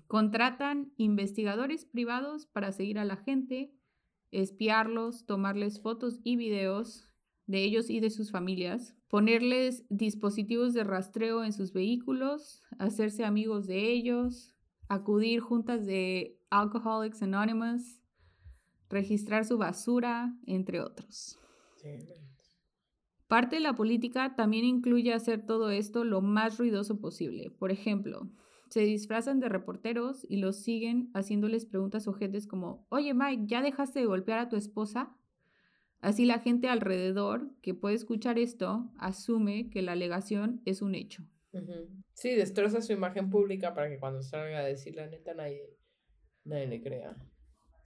[0.06, 3.74] Contratan investigadores privados para seguir a la gente,
[4.30, 7.10] espiarlos, tomarles fotos y videos
[7.46, 13.66] de ellos y de sus familias, ponerles dispositivos de rastreo en sus vehículos, hacerse amigos
[13.66, 14.54] de ellos,
[14.88, 18.00] acudir juntas de Alcoholics Anonymous,
[18.88, 21.38] registrar su basura, entre otros.
[23.26, 27.50] Parte de la política también incluye hacer todo esto lo más ruidoso posible.
[27.50, 28.28] Por ejemplo,
[28.70, 34.00] se disfrazan de reporteros y los siguen haciéndoles preguntas ojetes como, oye Mike, ¿ya dejaste
[34.00, 35.14] de golpear a tu esposa?
[36.00, 41.24] Así la gente alrededor que puede escuchar esto asume que la alegación es un hecho.
[42.14, 45.76] Sí, destroza su imagen pública para que cuando salga a decir la neta nadie,
[46.44, 47.16] nadie le crea.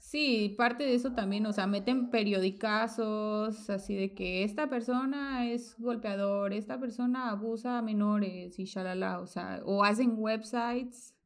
[0.04, 5.74] Sí, parte de eso también, o sea, meten periodicazos así de que esta persona es
[5.78, 11.16] golpeador, esta persona abusa a menores y shalala, o sea, o hacen websites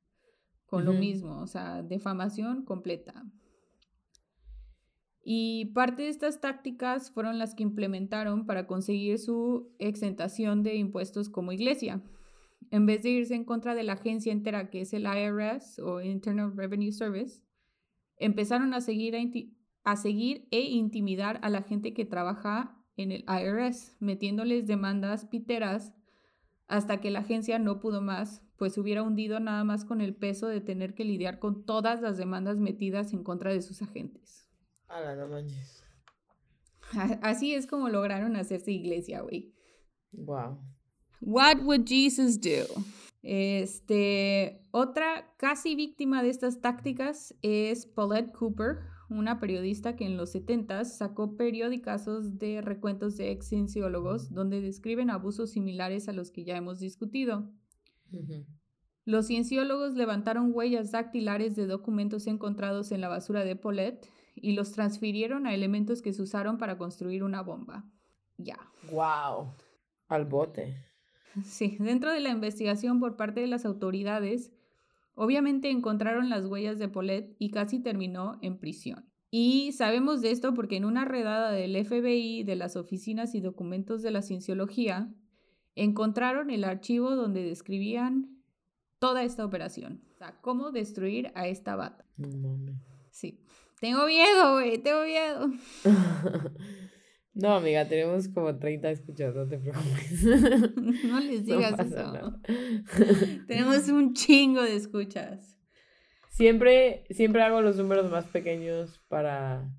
[0.66, 3.26] con lo mismo, o sea, defamación completa.
[5.24, 11.28] Y parte de estas tácticas fueron las que implementaron para conseguir su exentación de impuestos
[11.28, 12.00] como iglesia.
[12.70, 16.00] En vez de irse en contra de la agencia entera que es el IRS o
[16.00, 17.42] Internal Revenue Service,
[18.18, 19.16] empezaron a seguir,
[19.84, 25.94] a, seguir e intimidar a la gente que trabaja en el IRS, metiéndoles demandas piteras
[26.66, 30.14] hasta que la agencia no pudo más, pues se hubiera hundido nada más con el
[30.14, 34.48] peso de tener que lidiar con todas las demandas metidas en contra de sus agentes.
[34.88, 35.84] no manches.
[37.22, 39.54] Así es como lograron hacerse iglesia, güey.
[40.12, 40.58] Wow.
[41.20, 42.66] What would Jesus do?
[43.22, 48.78] Este, otra casi víctima de estas tácticas es Paulette Cooper,
[49.10, 55.10] una periodista que en los 70 sacó periódicos de recuentos de ex cienciólogos donde describen
[55.10, 57.50] abusos similares a los que ya hemos discutido.
[59.04, 64.72] Los cienciólogos levantaron huellas dactilares de documentos encontrados en la basura de Paulette y los
[64.72, 67.84] transfirieron a elementos que se usaron para construir una bomba.
[68.36, 68.58] Ya.
[68.92, 69.54] Wow.
[70.08, 70.87] Al bote.
[71.44, 74.52] Sí, dentro de la investigación por parte de las autoridades,
[75.14, 79.08] obviamente encontraron las huellas de Paulette y casi terminó en prisión.
[79.30, 84.02] Y sabemos de esto porque en una redada del FBI de las oficinas y documentos
[84.02, 85.14] de la cienciología,
[85.74, 88.42] encontraron el archivo donde describían
[88.98, 90.02] toda esta operación.
[90.14, 92.04] O sea, cómo destruir a esta bata.
[93.10, 93.44] Sí.
[93.80, 95.50] Tengo miedo, güey, tengo miedo.
[97.38, 100.24] No, amiga, tenemos como 30 escuchas, no te preocupes.
[101.04, 102.34] No les digas eso.
[103.46, 105.56] tenemos un chingo de escuchas.
[106.30, 109.70] Siempre, siempre hago los números más pequeños para...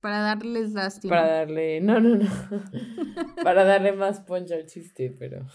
[0.00, 1.14] Para darles lástima.
[1.14, 1.80] Para darle...
[1.80, 2.26] No, no, no.
[3.44, 5.46] para darle más poncho al chiste, pero...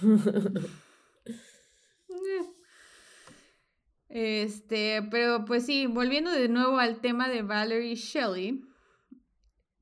[4.07, 8.70] Este, pero pues sí, volviendo de nuevo al tema de Valerie Shelley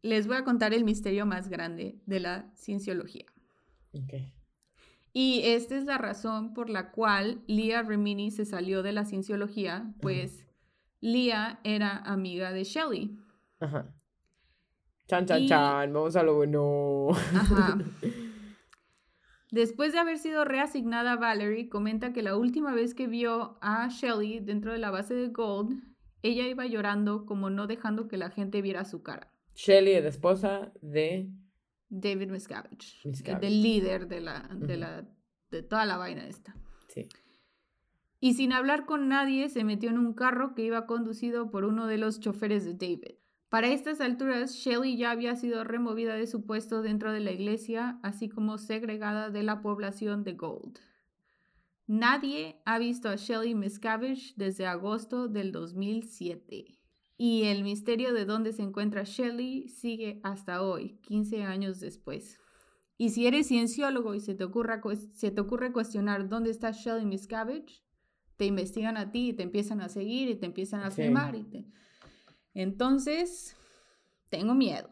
[0.01, 3.25] les voy a contar el misterio más grande de la cienciología.
[5.11, 9.93] Y esta es la razón por la cual Leah Remini se salió de la cienciología,
[10.01, 10.45] pues
[11.01, 13.17] Leah era amiga de Shelley.
[13.59, 13.93] Ajá.
[15.07, 17.09] Chan, chan, chan, vamos a lo bueno.
[17.33, 17.77] Ajá.
[19.51, 23.87] Después de haber sido reasignada a Valerie, comenta que la última vez que vio a
[23.89, 25.81] Shelly dentro de la base de Gold,
[26.21, 29.33] ella iba llorando como no dejando que la gente viera su cara.
[29.61, 31.29] Shelly es la esposa de...
[31.89, 33.47] David Miscavige, Miscavige.
[33.47, 34.79] el líder de, la, de, Ujú.
[34.79, 35.05] la,
[35.51, 36.55] de toda la vaina esta.
[36.87, 37.09] Sí.
[38.21, 41.87] Y sin hablar con nadie, se metió en un carro que iba conducido por uno
[41.87, 43.17] de los choferes de David.
[43.49, 47.99] Para estas alturas, Shelley ya había sido removida de su puesto dentro de la iglesia,
[48.01, 50.79] así como segregada de la población de Gold.
[51.85, 56.78] Nadie ha visto a Shelley Miscavige desde agosto del 2007.
[57.21, 62.39] Y el misterio de dónde se encuentra Shelley sigue hasta hoy, 15 años después.
[62.97, 64.81] Y si eres cienciólogo y se te, ocurra,
[65.13, 67.83] se te ocurre cuestionar dónde está Shelley Miscavige,
[68.37, 71.01] te investigan a ti y te empiezan a seguir y te empiezan a Sí.
[71.01, 71.35] filmar.
[71.35, 71.65] Y te...
[72.53, 73.53] Entonces,
[74.29, 74.87] tengo miedo.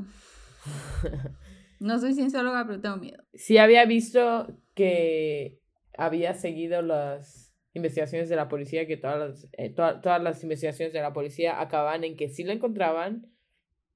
[1.79, 3.23] No soy ciencióloga, pero tengo miedo.
[3.35, 5.61] Sí había visto que
[5.95, 11.01] había seguido las investigaciones de la policía, que todas las, eh, todas las investigaciones de
[11.01, 13.27] la policía acababan en que sí la encontraban,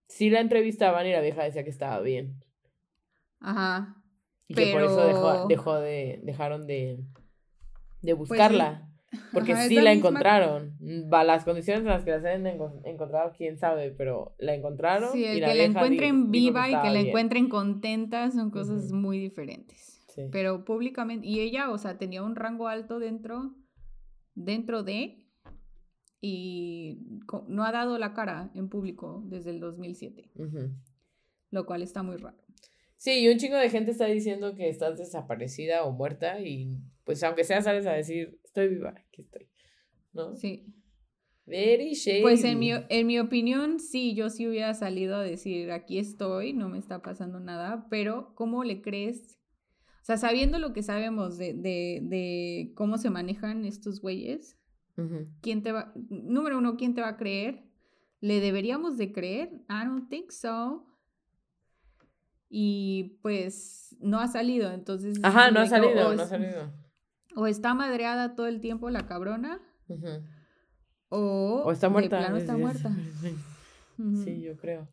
[0.08, 2.44] sí la entrevistaban y la vieja decía que estaba bien.
[3.40, 3.96] Ajá.
[4.48, 7.00] Y que por eso dejó, dejó de, dejaron de,
[8.02, 8.34] de Pues sí.
[8.34, 8.88] buscarla.
[9.34, 10.78] Porque Ajá, sí la la misma- encontraron.
[11.12, 15.12] Va, las condiciones en las que la enco- encontrado, quién sabe, pero la encontraron.
[15.12, 17.08] Sí, y el la que la di- encuentren viva y que la bien.
[17.08, 20.02] encuentren contenta son cosas muy diferentes.
[20.16, 20.24] Sí.
[20.32, 23.54] Pero públicamente, y ella, o sea, tenía un rango alto dentro,
[24.36, 25.26] dentro de,
[26.20, 27.00] y
[27.48, 30.72] no ha dado la cara en público desde el 2007, Ujú.
[31.50, 32.38] lo cual está muy raro.
[32.98, 37.24] Sí, y un chingo de gente está diciendo que estás desaparecida o muerta y pues
[37.24, 39.48] aunque sea sales a decir, estoy viva, aquí estoy.
[40.14, 40.36] ¿No?
[40.36, 40.68] Sí.
[41.48, 42.22] Very shady.
[42.22, 46.54] Pues en mi, en mi opinión, sí, yo sí hubiera salido a decir, aquí estoy,
[46.54, 49.41] no me está pasando nada, pero ¿cómo le crees?
[50.02, 54.58] O sea, sabiendo lo que sabemos de, de, de cómo se manejan estos güeyes.
[55.42, 57.64] ¿quién te va, número uno, ¿quién te va a creer?
[58.20, 59.50] ¿Le deberíamos de creer?
[59.68, 60.86] I don't think so.
[62.50, 65.20] Y pues no ha salido, entonces...
[65.24, 66.72] Ajá, no ha salido, o no ha salido.
[67.36, 69.60] O está madreada todo el tiempo la cabrona,
[71.10, 72.18] o, O está muerta.
[72.18, 72.96] de plano está muerta.
[74.24, 74.88] Sí, yo creo.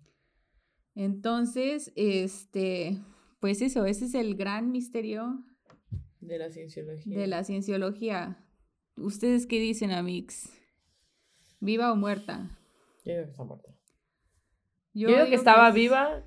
[0.94, 2.98] Entonces, este,
[3.40, 5.44] pues eso, ese es el gran misterio
[6.20, 7.18] De la cienciología.
[7.18, 8.44] de la cienciología.
[8.96, 10.50] ¿Ustedes qué dicen, Amix?
[11.60, 12.58] ¿Viva o muerta?
[13.04, 13.72] Yo digo que está muerta.
[14.94, 16.24] Yo Yo, digo que estaba es- viva,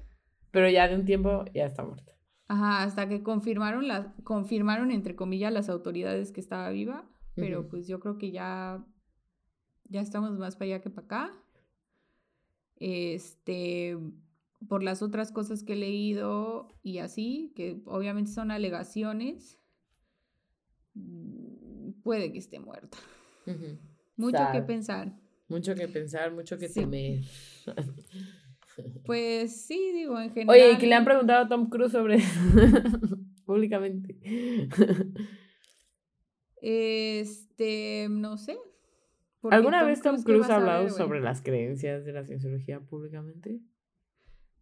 [0.52, 2.12] pero ya de un tiempo ya está muerta.
[2.48, 7.88] Ajá, hasta que confirmaron la, confirmaron entre comillas las autoridades que estaba viva, pero pues
[7.88, 8.86] yo creo que ya,
[9.86, 11.34] ya estamos más para allá que para acá.
[12.78, 13.98] Este,
[14.68, 19.60] por las otras cosas que he leído y así, que obviamente son alegaciones,
[20.94, 22.98] mm, puede que esté muerta.
[24.16, 25.14] Mucho que pensar.
[25.48, 26.82] Mucho que pensar, mucho que Sí.
[26.82, 27.22] temer.
[29.06, 30.56] Pues sí, digo, en general.
[30.56, 32.18] Oye, ¿y que le han preguntado a Tom Cruise sobre
[33.46, 34.18] públicamente?
[36.62, 38.58] Este, no sé.
[39.50, 43.60] ¿Alguna vez Tom ¿qué Cruise ha hablado sobre las creencias de la cienciología públicamente?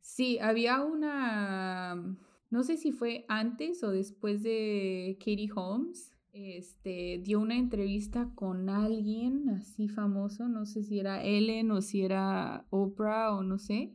[0.01, 2.17] Sí, había una,
[2.49, 8.69] no sé si fue antes o después de Katie Holmes, este, dio una entrevista con
[8.69, 13.93] alguien así famoso, no sé si era Ellen o si era Oprah o no sé,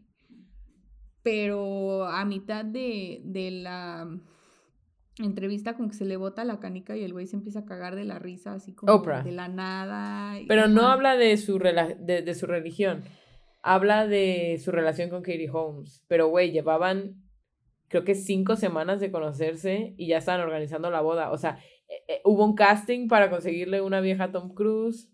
[1.23, 4.09] pero a mitad de, de la
[5.19, 7.95] entrevista como que se le bota la canica y el güey se empieza a cagar
[7.95, 9.23] de la risa así como Oprah.
[9.23, 10.39] de la nada.
[10.49, 13.05] Pero no habla de su, de, de su religión.
[13.67, 16.05] Habla de su relación con Katie Holmes.
[16.07, 17.23] Pero, güey, llevaban,
[17.89, 21.31] creo que cinco semanas de conocerse y ya estaban organizando la boda.
[21.31, 21.59] O sea,
[21.89, 25.09] eh, eh, hubo un casting para conseguirle una vieja a Tom Cruise.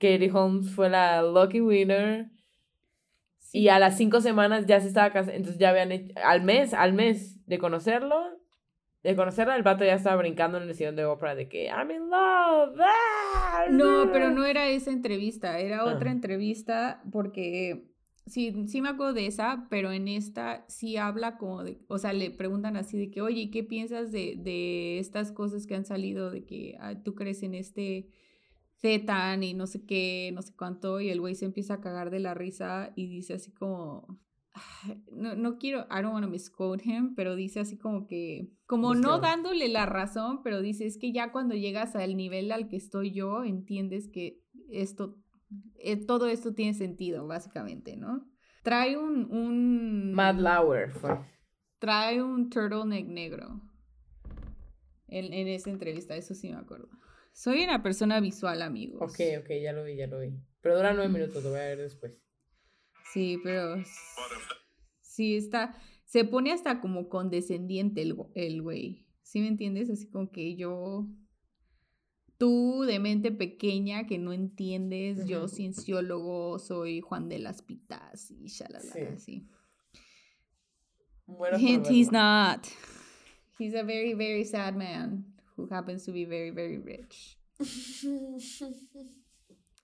[0.00, 2.26] Katie Holmes fue la lucky winner.
[3.38, 3.60] Sí.
[3.60, 5.36] Y a las cinco semanas ya se estaba casando.
[5.36, 8.20] Entonces ya habían hecho, al mes, al mes de conocerlo,
[9.04, 11.90] de conocerla, el vato ya estaba brincando en el sillón de Oprah de que I'm
[11.92, 12.80] in love.
[12.80, 14.30] ah, No, pero ah".
[14.30, 16.14] no era esa entrevista, era otra Ah.
[16.14, 17.91] entrevista porque
[18.26, 22.12] sí, sí me acuerdo de esa, pero en esta sí habla como de, o sea,
[22.12, 26.30] le preguntan así de que, oye, ¿qué piensas de, de estas cosas que han salido
[26.30, 28.08] de que ah, tú crees en este
[28.82, 32.10] Zetan y no sé qué, no sé cuánto, y el güey se empieza a cagar
[32.10, 34.18] de la risa y dice así como,
[35.12, 38.94] no, no quiero, I don't want to misquote him, pero dice así como que, como
[38.94, 39.20] no Describe.
[39.20, 43.12] dándole la razón, pero dice, es que ya cuando llegas al nivel al que estoy
[43.12, 45.16] yo, entiendes que esto,
[45.76, 48.28] eh, todo esto tiene sentido, básicamente, ¿no?
[48.62, 50.12] Trae un, un...
[50.12, 51.18] Matt Lauer fue.
[51.78, 53.60] Trae un turtleneck negro.
[55.12, 56.88] en, en esa entrevista, eso sí me acuerdo.
[57.32, 59.00] Soy una persona visual, amigos.
[59.02, 60.32] Ok, ok, ya lo vi, ya lo vi.
[60.60, 62.14] Pero dura nueve minutos, lo voy a ver después.
[63.12, 63.76] Sí, pero
[65.00, 69.06] sí está, se pone hasta como condescendiente el, el güey.
[69.22, 69.90] ¿Sí me entiendes?
[69.90, 71.06] Así como que yo,
[72.42, 78.48] tú de mente pequeña que no entiendes, yo cienciólogo soy Juan de las Pitas y
[78.48, 79.00] shalala, Sí.
[79.00, 79.46] así.
[81.26, 82.66] Por Hint, he's not.
[83.60, 85.24] He's a very, very sad man
[85.56, 87.38] who happens to be very, very rich.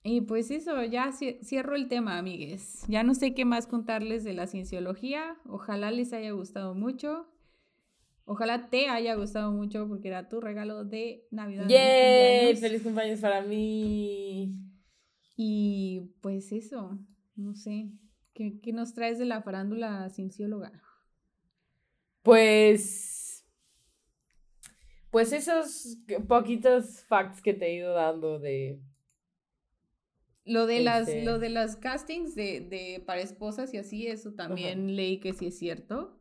[0.04, 2.84] Y pues eso, ya cie- cierro el tema, amigues.
[2.88, 5.36] Ya no sé qué más contarles de la cienciología.
[5.46, 7.28] Ojalá les haya gustado mucho.
[8.30, 11.66] Ojalá te haya gustado mucho porque era tu regalo de Navidad.
[11.66, 12.40] ¡Yay!
[12.52, 12.60] cumpleaños.
[12.60, 14.54] ¡Feliz cumpleaños para mí!
[15.34, 16.98] Y pues eso,
[17.36, 17.90] no sé.
[18.34, 20.72] ¿Qué, qué nos traes de la farándula ciencióloga?
[22.22, 23.46] Pues.
[25.10, 25.96] Pues esos
[26.28, 28.82] poquitos facts que te he ido dando de.
[30.44, 34.34] Lo de las, Este- lo de las castings de, de para esposas y así, eso
[34.34, 36.20] también leí que sí es cierto.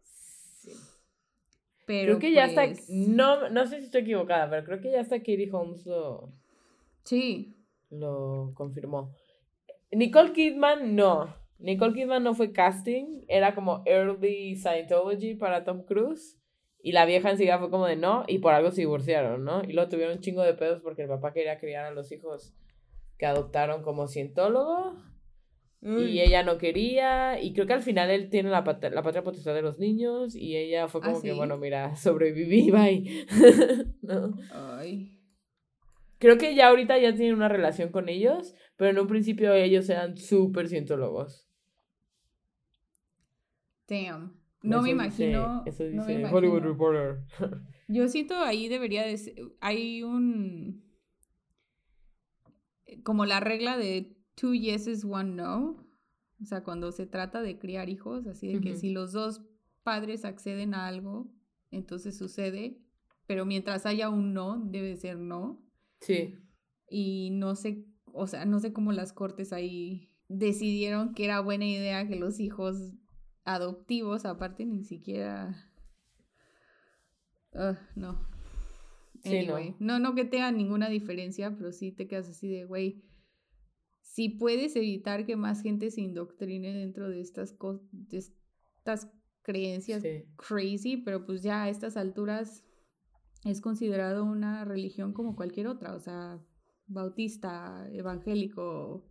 [1.88, 2.66] Pero creo que ya está.
[2.66, 6.34] pues, No, no sé si estoy equivocada, pero creo que ya hasta Katie Holmes lo,
[7.06, 7.56] Sí,
[7.90, 9.14] lo confirmó.
[9.92, 11.34] Nicole Kidman, no.
[11.60, 16.38] Nicole Kidman no fue casting, era como early Scientology para Tom Cruise.
[16.84, 19.64] Y la vieja enseguida fue como de no, y por algo se divorciaron, ¿no?
[19.64, 22.54] Y luego tuvieron un chingo de pedos porque el papá quería criar a los hijos
[23.18, 24.96] que adoptaron como cientólogo.
[25.88, 29.24] Y ella no quería, y creo que al final él tiene la, pat- la patria
[29.24, 33.26] potestad de los niños, y ella fue ¿Ah, como que, bueno, mira, sobreviví, bye.
[34.02, 34.36] ¿No?
[34.52, 35.14] Ay.
[36.20, 39.88] Creo que ya ahorita ya tienen una relación con ellos, pero en un principio ellos
[39.90, 41.48] eran súper cientólogos.
[43.88, 44.36] Damn.
[44.64, 44.92] No me dice-
[45.30, 45.64] imagino.
[45.66, 46.38] eso no me dice imagino.
[46.38, 47.18] Hollywood Reporter.
[47.88, 49.36] Yo siento ahí debería de ser.
[49.62, 50.84] Hay un.
[53.04, 55.84] Como la regla de two yeses, one no.
[56.42, 59.42] O sea, cuando se trata de criar hijos, así de que si los dos
[59.84, 61.34] padres acceden a algo,
[61.72, 62.80] entonces sucede.
[63.26, 65.66] Pero mientras haya un no, debe ser no.
[66.00, 66.36] Sí.
[66.90, 71.66] Y no sé, o sea, no sé cómo las cortes ahí decidieron que era buena
[71.66, 72.94] idea que los hijos
[73.44, 75.72] adoptivos, aparte, ni siquiera.
[77.54, 78.28] Ugh, no.
[79.24, 79.56] Sí, no.
[79.56, 80.00] Anyway, no.
[80.00, 83.04] no, que tenga ninguna diferencia, pero sí te quedas así de, güey,
[84.08, 87.56] si puedes evitar que más gente se indoctrine dentro de estas,
[87.92, 89.12] de estas
[89.44, 90.24] creencias Sí.
[90.38, 92.64] crazy, pero pues ya a estas alturas
[93.46, 96.42] es considerado una religión como cualquier otra, o sea,
[96.88, 99.06] bautista, evangélico,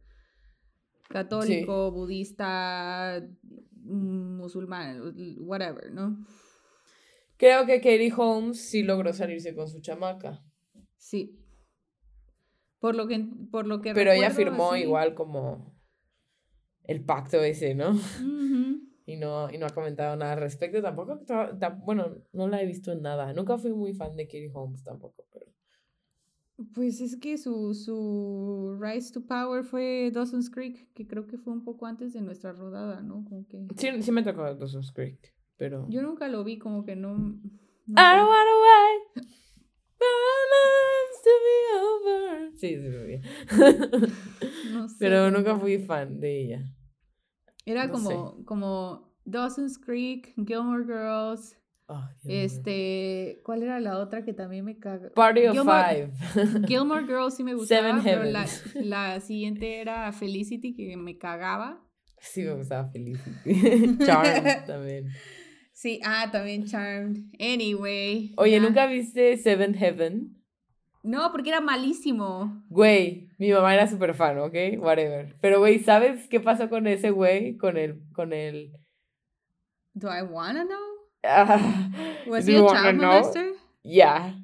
[1.08, 3.22] católico, budista,
[3.84, 6.26] musulmán, whatever, ¿no?
[7.36, 10.42] Creo que Katie Holmes sí logró salirse con su chamaca.
[10.96, 11.38] Sí.
[12.78, 15.74] Por lo que, por lo que Pero ella firmó así- igual como
[16.84, 17.92] el pacto ese, ¿no?
[19.08, 21.20] Y no, y no ha comentado nada al respecto tampoco.
[21.20, 23.32] ta- ta- Bueno, no la he visto en nada.
[23.32, 25.46] Nunca fui muy fan de Katie Holmes tampoco, pero...
[26.74, 31.52] Pues es que su, su Rise to Power fue Dawson's Creek, que creo que fue
[31.52, 33.24] un poco antes de nuestra rodada, ¿no?
[33.28, 33.68] Como que...
[33.76, 35.86] Sí, sí me tocó Dawson's Creek, pero...
[35.88, 37.16] Yo nunca lo vi, como que no...
[37.16, 38.16] no I sé.
[38.16, 39.24] don't wanna wait
[39.98, 42.50] for our lives to be over.
[42.56, 44.06] Sí, sí, lo.
[44.72, 46.64] No sé, Pero nunca fui fan de ella.
[47.64, 51.56] Era no como, como Dawson's Creek, Gilmore Girls,
[52.24, 53.40] este...
[53.44, 55.10] ¿Cuál era la otra que también me caga?
[55.14, 56.66] Party of Gilmore- Five.
[56.66, 58.24] Gilmore Girls sí me gustaba, Seven pero
[58.84, 61.84] la, siguiente era Felicity, que me cagaba.
[62.18, 63.98] Sí, me gustaba Felicity.
[64.04, 65.08] Charmed también.
[65.72, 67.18] Sí, ah, también Charmed.
[67.38, 68.34] Anyway.
[68.36, 68.58] Oye.
[68.60, 70.42] ¿nunca viste Seven Heaven?
[71.06, 72.64] No, porque era malísimo.
[72.68, 74.54] Güey, mi mamá era súper fan, ¿ok?
[74.78, 75.36] Whatever.
[75.40, 77.56] Pero, güey, ¿sabes qué pasó con ese güey?
[77.56, 78.00] Con el...
[78.12, 78.72] Con el...
[79.94, 80.78] Do I wanna know?
[81.22, 81.90] Ah,
[82.26, 83.52] Was he a child molester?
[83.84, 84.34] Ya.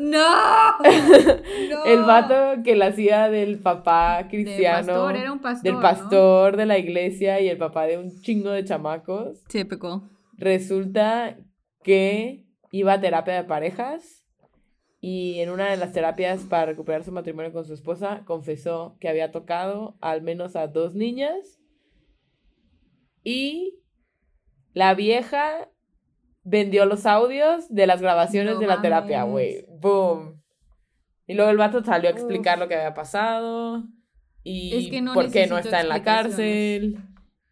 [0.00, 0.78] No.
[1.84, 2.06] El No.
[2.06, 4.86] vato que la hacía del papá cristiano.
[4.86, 5.62] pastor, era un pastor.
[5.64, 5.80] del ¿no?
[5.82, 9.42] pastor de la iglesia y el papá de un chingo de chamacos.
[9.48, 10.00] Typical.
[10.38, 11.36] Resulta
[11.82, 14.21] que iba a terapia de parejas
[15.04, 19.08] y en una de las terapias para recuperar su matrimonio con su esposa confesó que
[19.08, 21.58] había tocado al menos a dos niñas
[23.24, 23.80] y
[24.74, 25.68] la vieja
[26.44, 29.66] vendió los audios de las grabaciones No de la terapia, güey.
[29.80, 30.40] Boom.
[31.26, 32.60] Y luego el vato salió a explicar Uf.
[32.60, 33.82] lo que había pasado
[34.44, 36.98] y Es que no por qué no está en la cárcel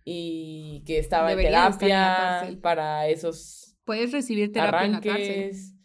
[0.04, 5.79] y que estaba en terapia para esos Puedes recibir terapia en la cárcel.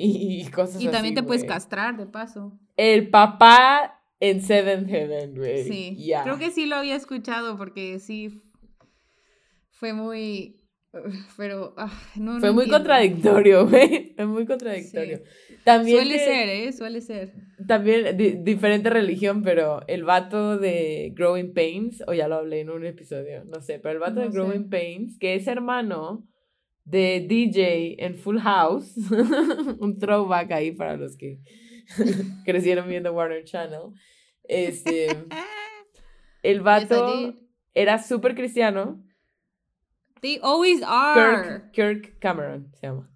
[0.00, 2.58] Arranques y, cosas Y también así, te puedes castrar, de paso.
[2.76, 5.64] El papá en Seventh Heaven, güey.
[5.64, 6.12] Sí.
[6.22, 8.30] Creo que sí lo había escuchado porque sí
[9.70, 10.56] fue muy.
[11.36, 11.74] Pero.
[11.76, 12.78] ah, no, no Fue muy entiendo.
[12.78, 14.12] contradictorio, güey.
[14.16, 15.20] Fue muy contradictorio.
[15.64, 16.72] También Suele que- ser, ¿eh?
[16.72, 17.32] Suele ser.
[17.66, 22.70] También di- diferente religión, pero el vato de Growing Pains, o ya lo hablé en
[22.70, 24.32] un episodio, no sé, pero el vato de sé.
[24.32, 26.26] Growing Pains, que es hermano
[26.90, 28.94] de DJ en Full House,
[29.78, 31.38] un throwback ahí para los que
[32.44, 33.92] crecieron viendo Warner Channel,
[34.44, 35.08] este,
[36.42, 37.34] el vato
[37.74, 39.02] era súper cristiano,
[40.20, 41.70] They always are.
[41.72, 43.10] Kirk, Kirk Cameron se llama.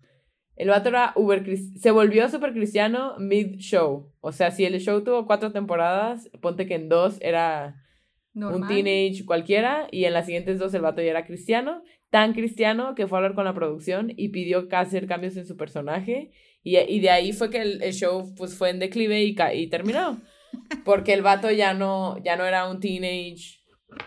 [0.56, 4.12] El vato era uber se volvió súper cristiano mid-show.
[4.20, 7.82] O sea, si el show tuvo cuatro temporadas, ponte que en dos era
[8.32, 8.62] Normal.
[8.62, 11.82] un teenage cualquiera y en las siguientes dos el vato ya era cristiano.
[12.14, 15.56] Tan cristiano que fue a hablar con la producción y pidió hacer cambios en su
[15.56, 16.30] personaje.
[16.62, 20.20] Y, y de ahí fue que el, el show pues, fue en declive y, terminó.
[20.84, 23.58] Porque el vato ya no, ya no era un teenage,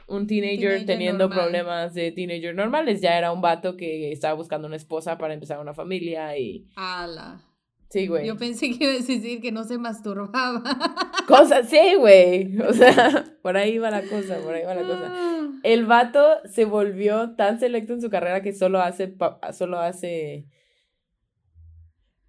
[0.08, 1.44] un teenager, Teenager teniendo normal.
[1.44, 3.02] problemas de teenager normales.
[3.02, 6.66] Ya era un vato que estaba buscando una esposa para empezar una familia y...
[6.78, 7.42] Ala.
[7.90, 8.28] Sí, güey.
[8.28, 10.62] Yo pensé que ibas a decir que no se masturbaba.
[11.28, 12.60] Cosas, sí, güey.
[12.60, 15.10] O sea, por ahí va la cosa, por ahí va la cosa.
[15.10, 15.50] Ah.
[15.64, 19.16] El vato se volvió tan selecto en su carrera que solo hace,
[19.54, 20.48] solo hace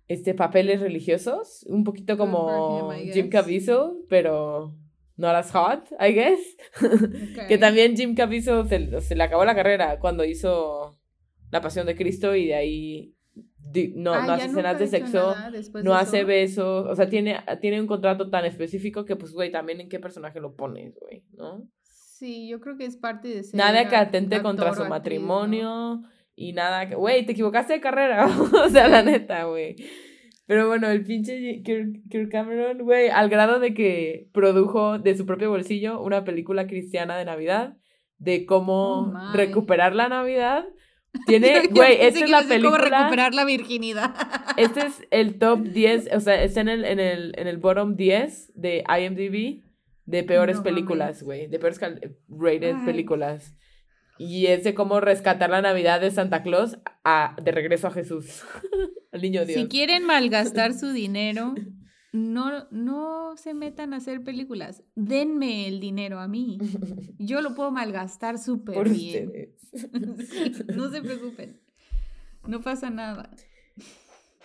[0.07, 3.29] este, papeles religiosos, un poquito for como him, Jim.
[3.29, 4.77] Caviezel, pero
[5.17, 6.57] not as hot, I guess.
[7.39, 7.49] Ok.
[7.49, 10.99] Que también Jim Caviezel se, se le acabó la carrera cuando hizo
[11.51, 13.18] La Pasión de Cristo y de ahí
[13.95, 15.35] no, Ah, no hace escenas de sexo,
[15.83, 16.27] no de hace eso.
[16.27, 19.99] besos, o sea, tiene, tiene un contrato tan específico que pues, güey, también en qué
[20.01, 21.69] personaje lo pones, güey, ¿no?
[21.83, 23.59] Sí, yo creo que es parte de ser.
[23.59, 25.27] Nada que atente contra su o actriz, ¿no?
[25.29, 26.03] matrimonio
[26.35, 28.27] y nada que, güey, te equivocaste de carrera,
[28.65, 29.77] o sea, la neta, güey.
[30.47, 35.51] Pero bueno, el pinche Kirk, Cameron, güey, al grado de que produjo de su propio
[35.51, 37.77] bolsillo una película cristiana de Navidad
[38.17, 40.65] de cómo Oh, recuperar la Navidad.
[41.27, 42.79] Tiene, güey, esta es la película.
[42.79, 44.15] recuperar la virginidad.
[44.57, 47.97] Este es el top 10, o sea, está en el, en el, en el bottom
[47.97, 49.63] 10 de IMDb
[50.07, 51.81] de peores No películas, güey, de peores
[52.29, 52.87] rated Ay.
[52.87, 53.55] películas.
[54.19, 58.43] Y es de cómo rescatar la Navidad de Santa Claus a, de regreso a Jesús,
[59.13, 59.61] al niño Dios.
[59.61, 61.55] Si quieren malgastar su dinero,
[62.13, 64.83] no, no se metan a hacer películas.
[64.95, 66.59] Denme el dinero a mí.
[67.19, 69.33] Yo lo puedo malgastar súper bien.
[69.71, 71.61] Sí, no se preocupen.
[72.47, 73.31] No pasa nada.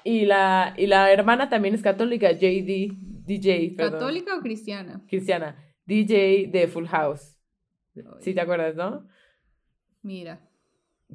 [0.04, 2.92] Y la, y la hermana también es católica, JD,
[3.26, 5.02] DJ, perdón, ¿Católica o cristiana?
[5.08, 5.56] cristiana,
[5.86, 7.38] DJ de Full House.
[8.20, 9.08] Si te acuerdas, ¿no?
[10.02, 10.42] Mira.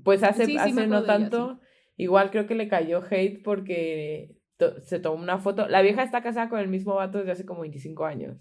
[0.02, 1.60] Pues hace, Sí, sí, hace no ella, tanto,
[1.98, 5.66] igual creo que le cayó hate porque to- se tomó una foto.
[5.68, 8.36] La vieja está casada con el mismo vato desde hace como 25 años.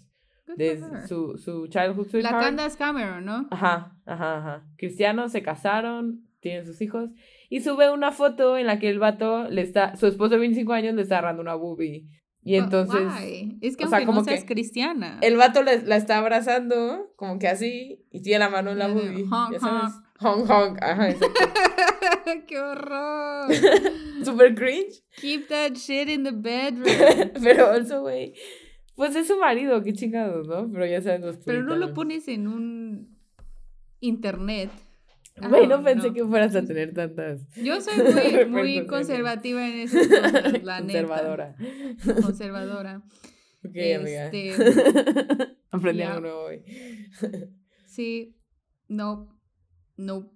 [0.58, 1.06] Her.
[1.06, 2.40] su, su childhood La sweetheart.
[2.44, 3.46] Candace Cameron, ¿no?
[3.50, 4.66] Ajá, ajá, ajá.
[4.78, 7.10] Cristianos se casaron, tienen sus hijos.
[7.50, 10.72] Y sube una foto en la que el vato le está, su esposo de 25
[10.72, 12.06] años le está agarrando una boobie.
[12.42, 13.58] Y But entonces why?
[13.60, 15.18] Es que o sea, aunque como no seas que cristiana.
[15.20, 18.88] el vato le- la está abrazando, como que así, y tiene la mano en la
[18.88, 19.24] boobie.
[19.30, 19.92] honk, ya sabes.
[19.94, 21.40] Honk, honk, ajá, exacto.
[22.46, 23.52] ¡Qué horror!
[24.24, 25.02] Super cringe.
[25.20, 27.32] Keep that shit in the bedroom.
[27.42, 28.34] Pero also, güey,
[28.94, 30.68] pues es su marido, qué chingados, ¿no?
[30.70, 33.16] Pero ya saben los Pero no lo pones en un
[34.00, 34.70] internet.
[35.36, 37.46] Güey, Ah, no pensé que fueras a tener tantas.
[37.54, 41.06] Yo soy muy, muy conservativa en cosas, la neta.
[41.06, 41.54] Conservadora.
[42.22, 43.02] Conservadora.
[43.64, 44.30] Ok, amiga.
[44.30, 44.52] Este,
[45.70, 46.64] Aprendí algo nuevo hoy.
[47.86, 48.36] Sí,
[48.88, 49.37] no,
[49.98, 50.30] no.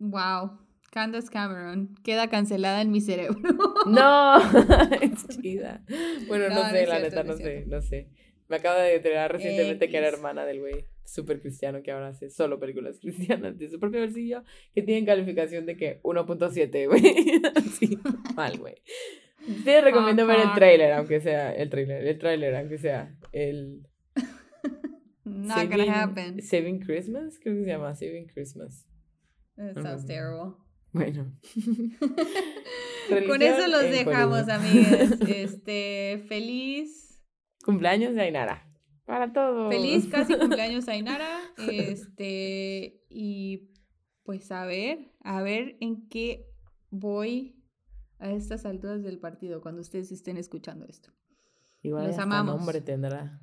[0.00, 0.58] Wow.
[0.90, 3.38] Candace Cameron queda cancelada en mi cerebro.
[3.86, 4.36] No,
[5.00, 5.82] es chida.
[6.28, 8.08] Bueno, no, sé, la cierto, neta, no sé, no sé.
[8.48, 12.30] Me acaba de enterar recientemente que era hermana del güey súper cristiano que ahora hace
[12.30, 17.00] solo películas cristianas de su propio bolsillo que tienen calificación de que 1.7, güey.
[17.78, 17.98] Sí,
[18.36, 18.74] mal, güey.
[19.64, 23.88] Te recomiendo ver el tráiler, aunque sea el tráiler, el tráiler, aunque sea el
[25.46, 26.42] Not gonna happen.
[26.42, 28.86] Saving Christmas, creo que se llama Saving Christmas.
[29.56, 30.06] That sounds Mm.
[30.06, 30.54] terrible.
[30.92, 31.32] Bueno.
[33.28, 35.10] Con eso los dejamos, amigas.
[35.28, 37.22] Este, feliz,
[37.64, 38.66] Cumpleaños de Ainara.
[39.04, 39.72] Para todos.
[39.72, 41.40] feliz casi cumpleaños Ainara.
[41.70, 43.70] Este, y
[44.22, 46.46] pues a ver, a ver en qué
[46.90, 47.56] voy
[48.18, 51.10] a estas alturas del partido cuando ustedes estén escuchando esto.
[51.82, 52.56] Igual los hasta amamos.
[52.56, 53.40] nombre tendrá.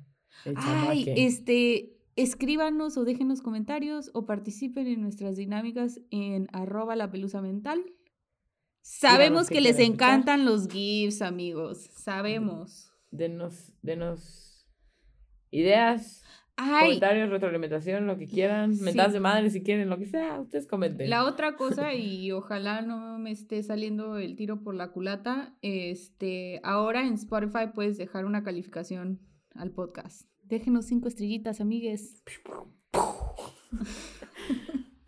[0.56, 7.42] Ay, este, escríbanos o déjenos comentarios o participen en nuestras dinámicas en arroba la pelusa
[7.42, 7.80] mental.
[8.80, 9.92] Sabemos que les escuchar.
[9.92, 11.88] encantan los GIFs, amigos.
[11.92, 12.92] Sabemos.
[13.10, 14.66] Denos, denos
[15.50, 16.22] ideas,
[16.56, 18.82] Ay, comentarios, retroalimentación, lo que quieran, Sí.
[18.82, 21.08] mentadas de madre si quieren, lo que sea, ustedes comenten.
[21.08, 26.60] La otra cosa, y ojalá no me esté saliendo el tiro por la culata, este,
[26.64, 29.20] ahora en Spotify puedes dejar una calificación
[29.54, 30.28] al podcast.
[30.44, 32.22] Déjenos cinco estrellitas, amigues.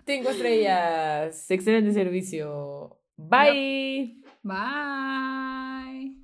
[0.07, 1.51] Cinco estrellas.
[1.51, 2.99] Excelente servicio.
[3.16, 4.22] Bye.
[4.43, 6.19] Bye.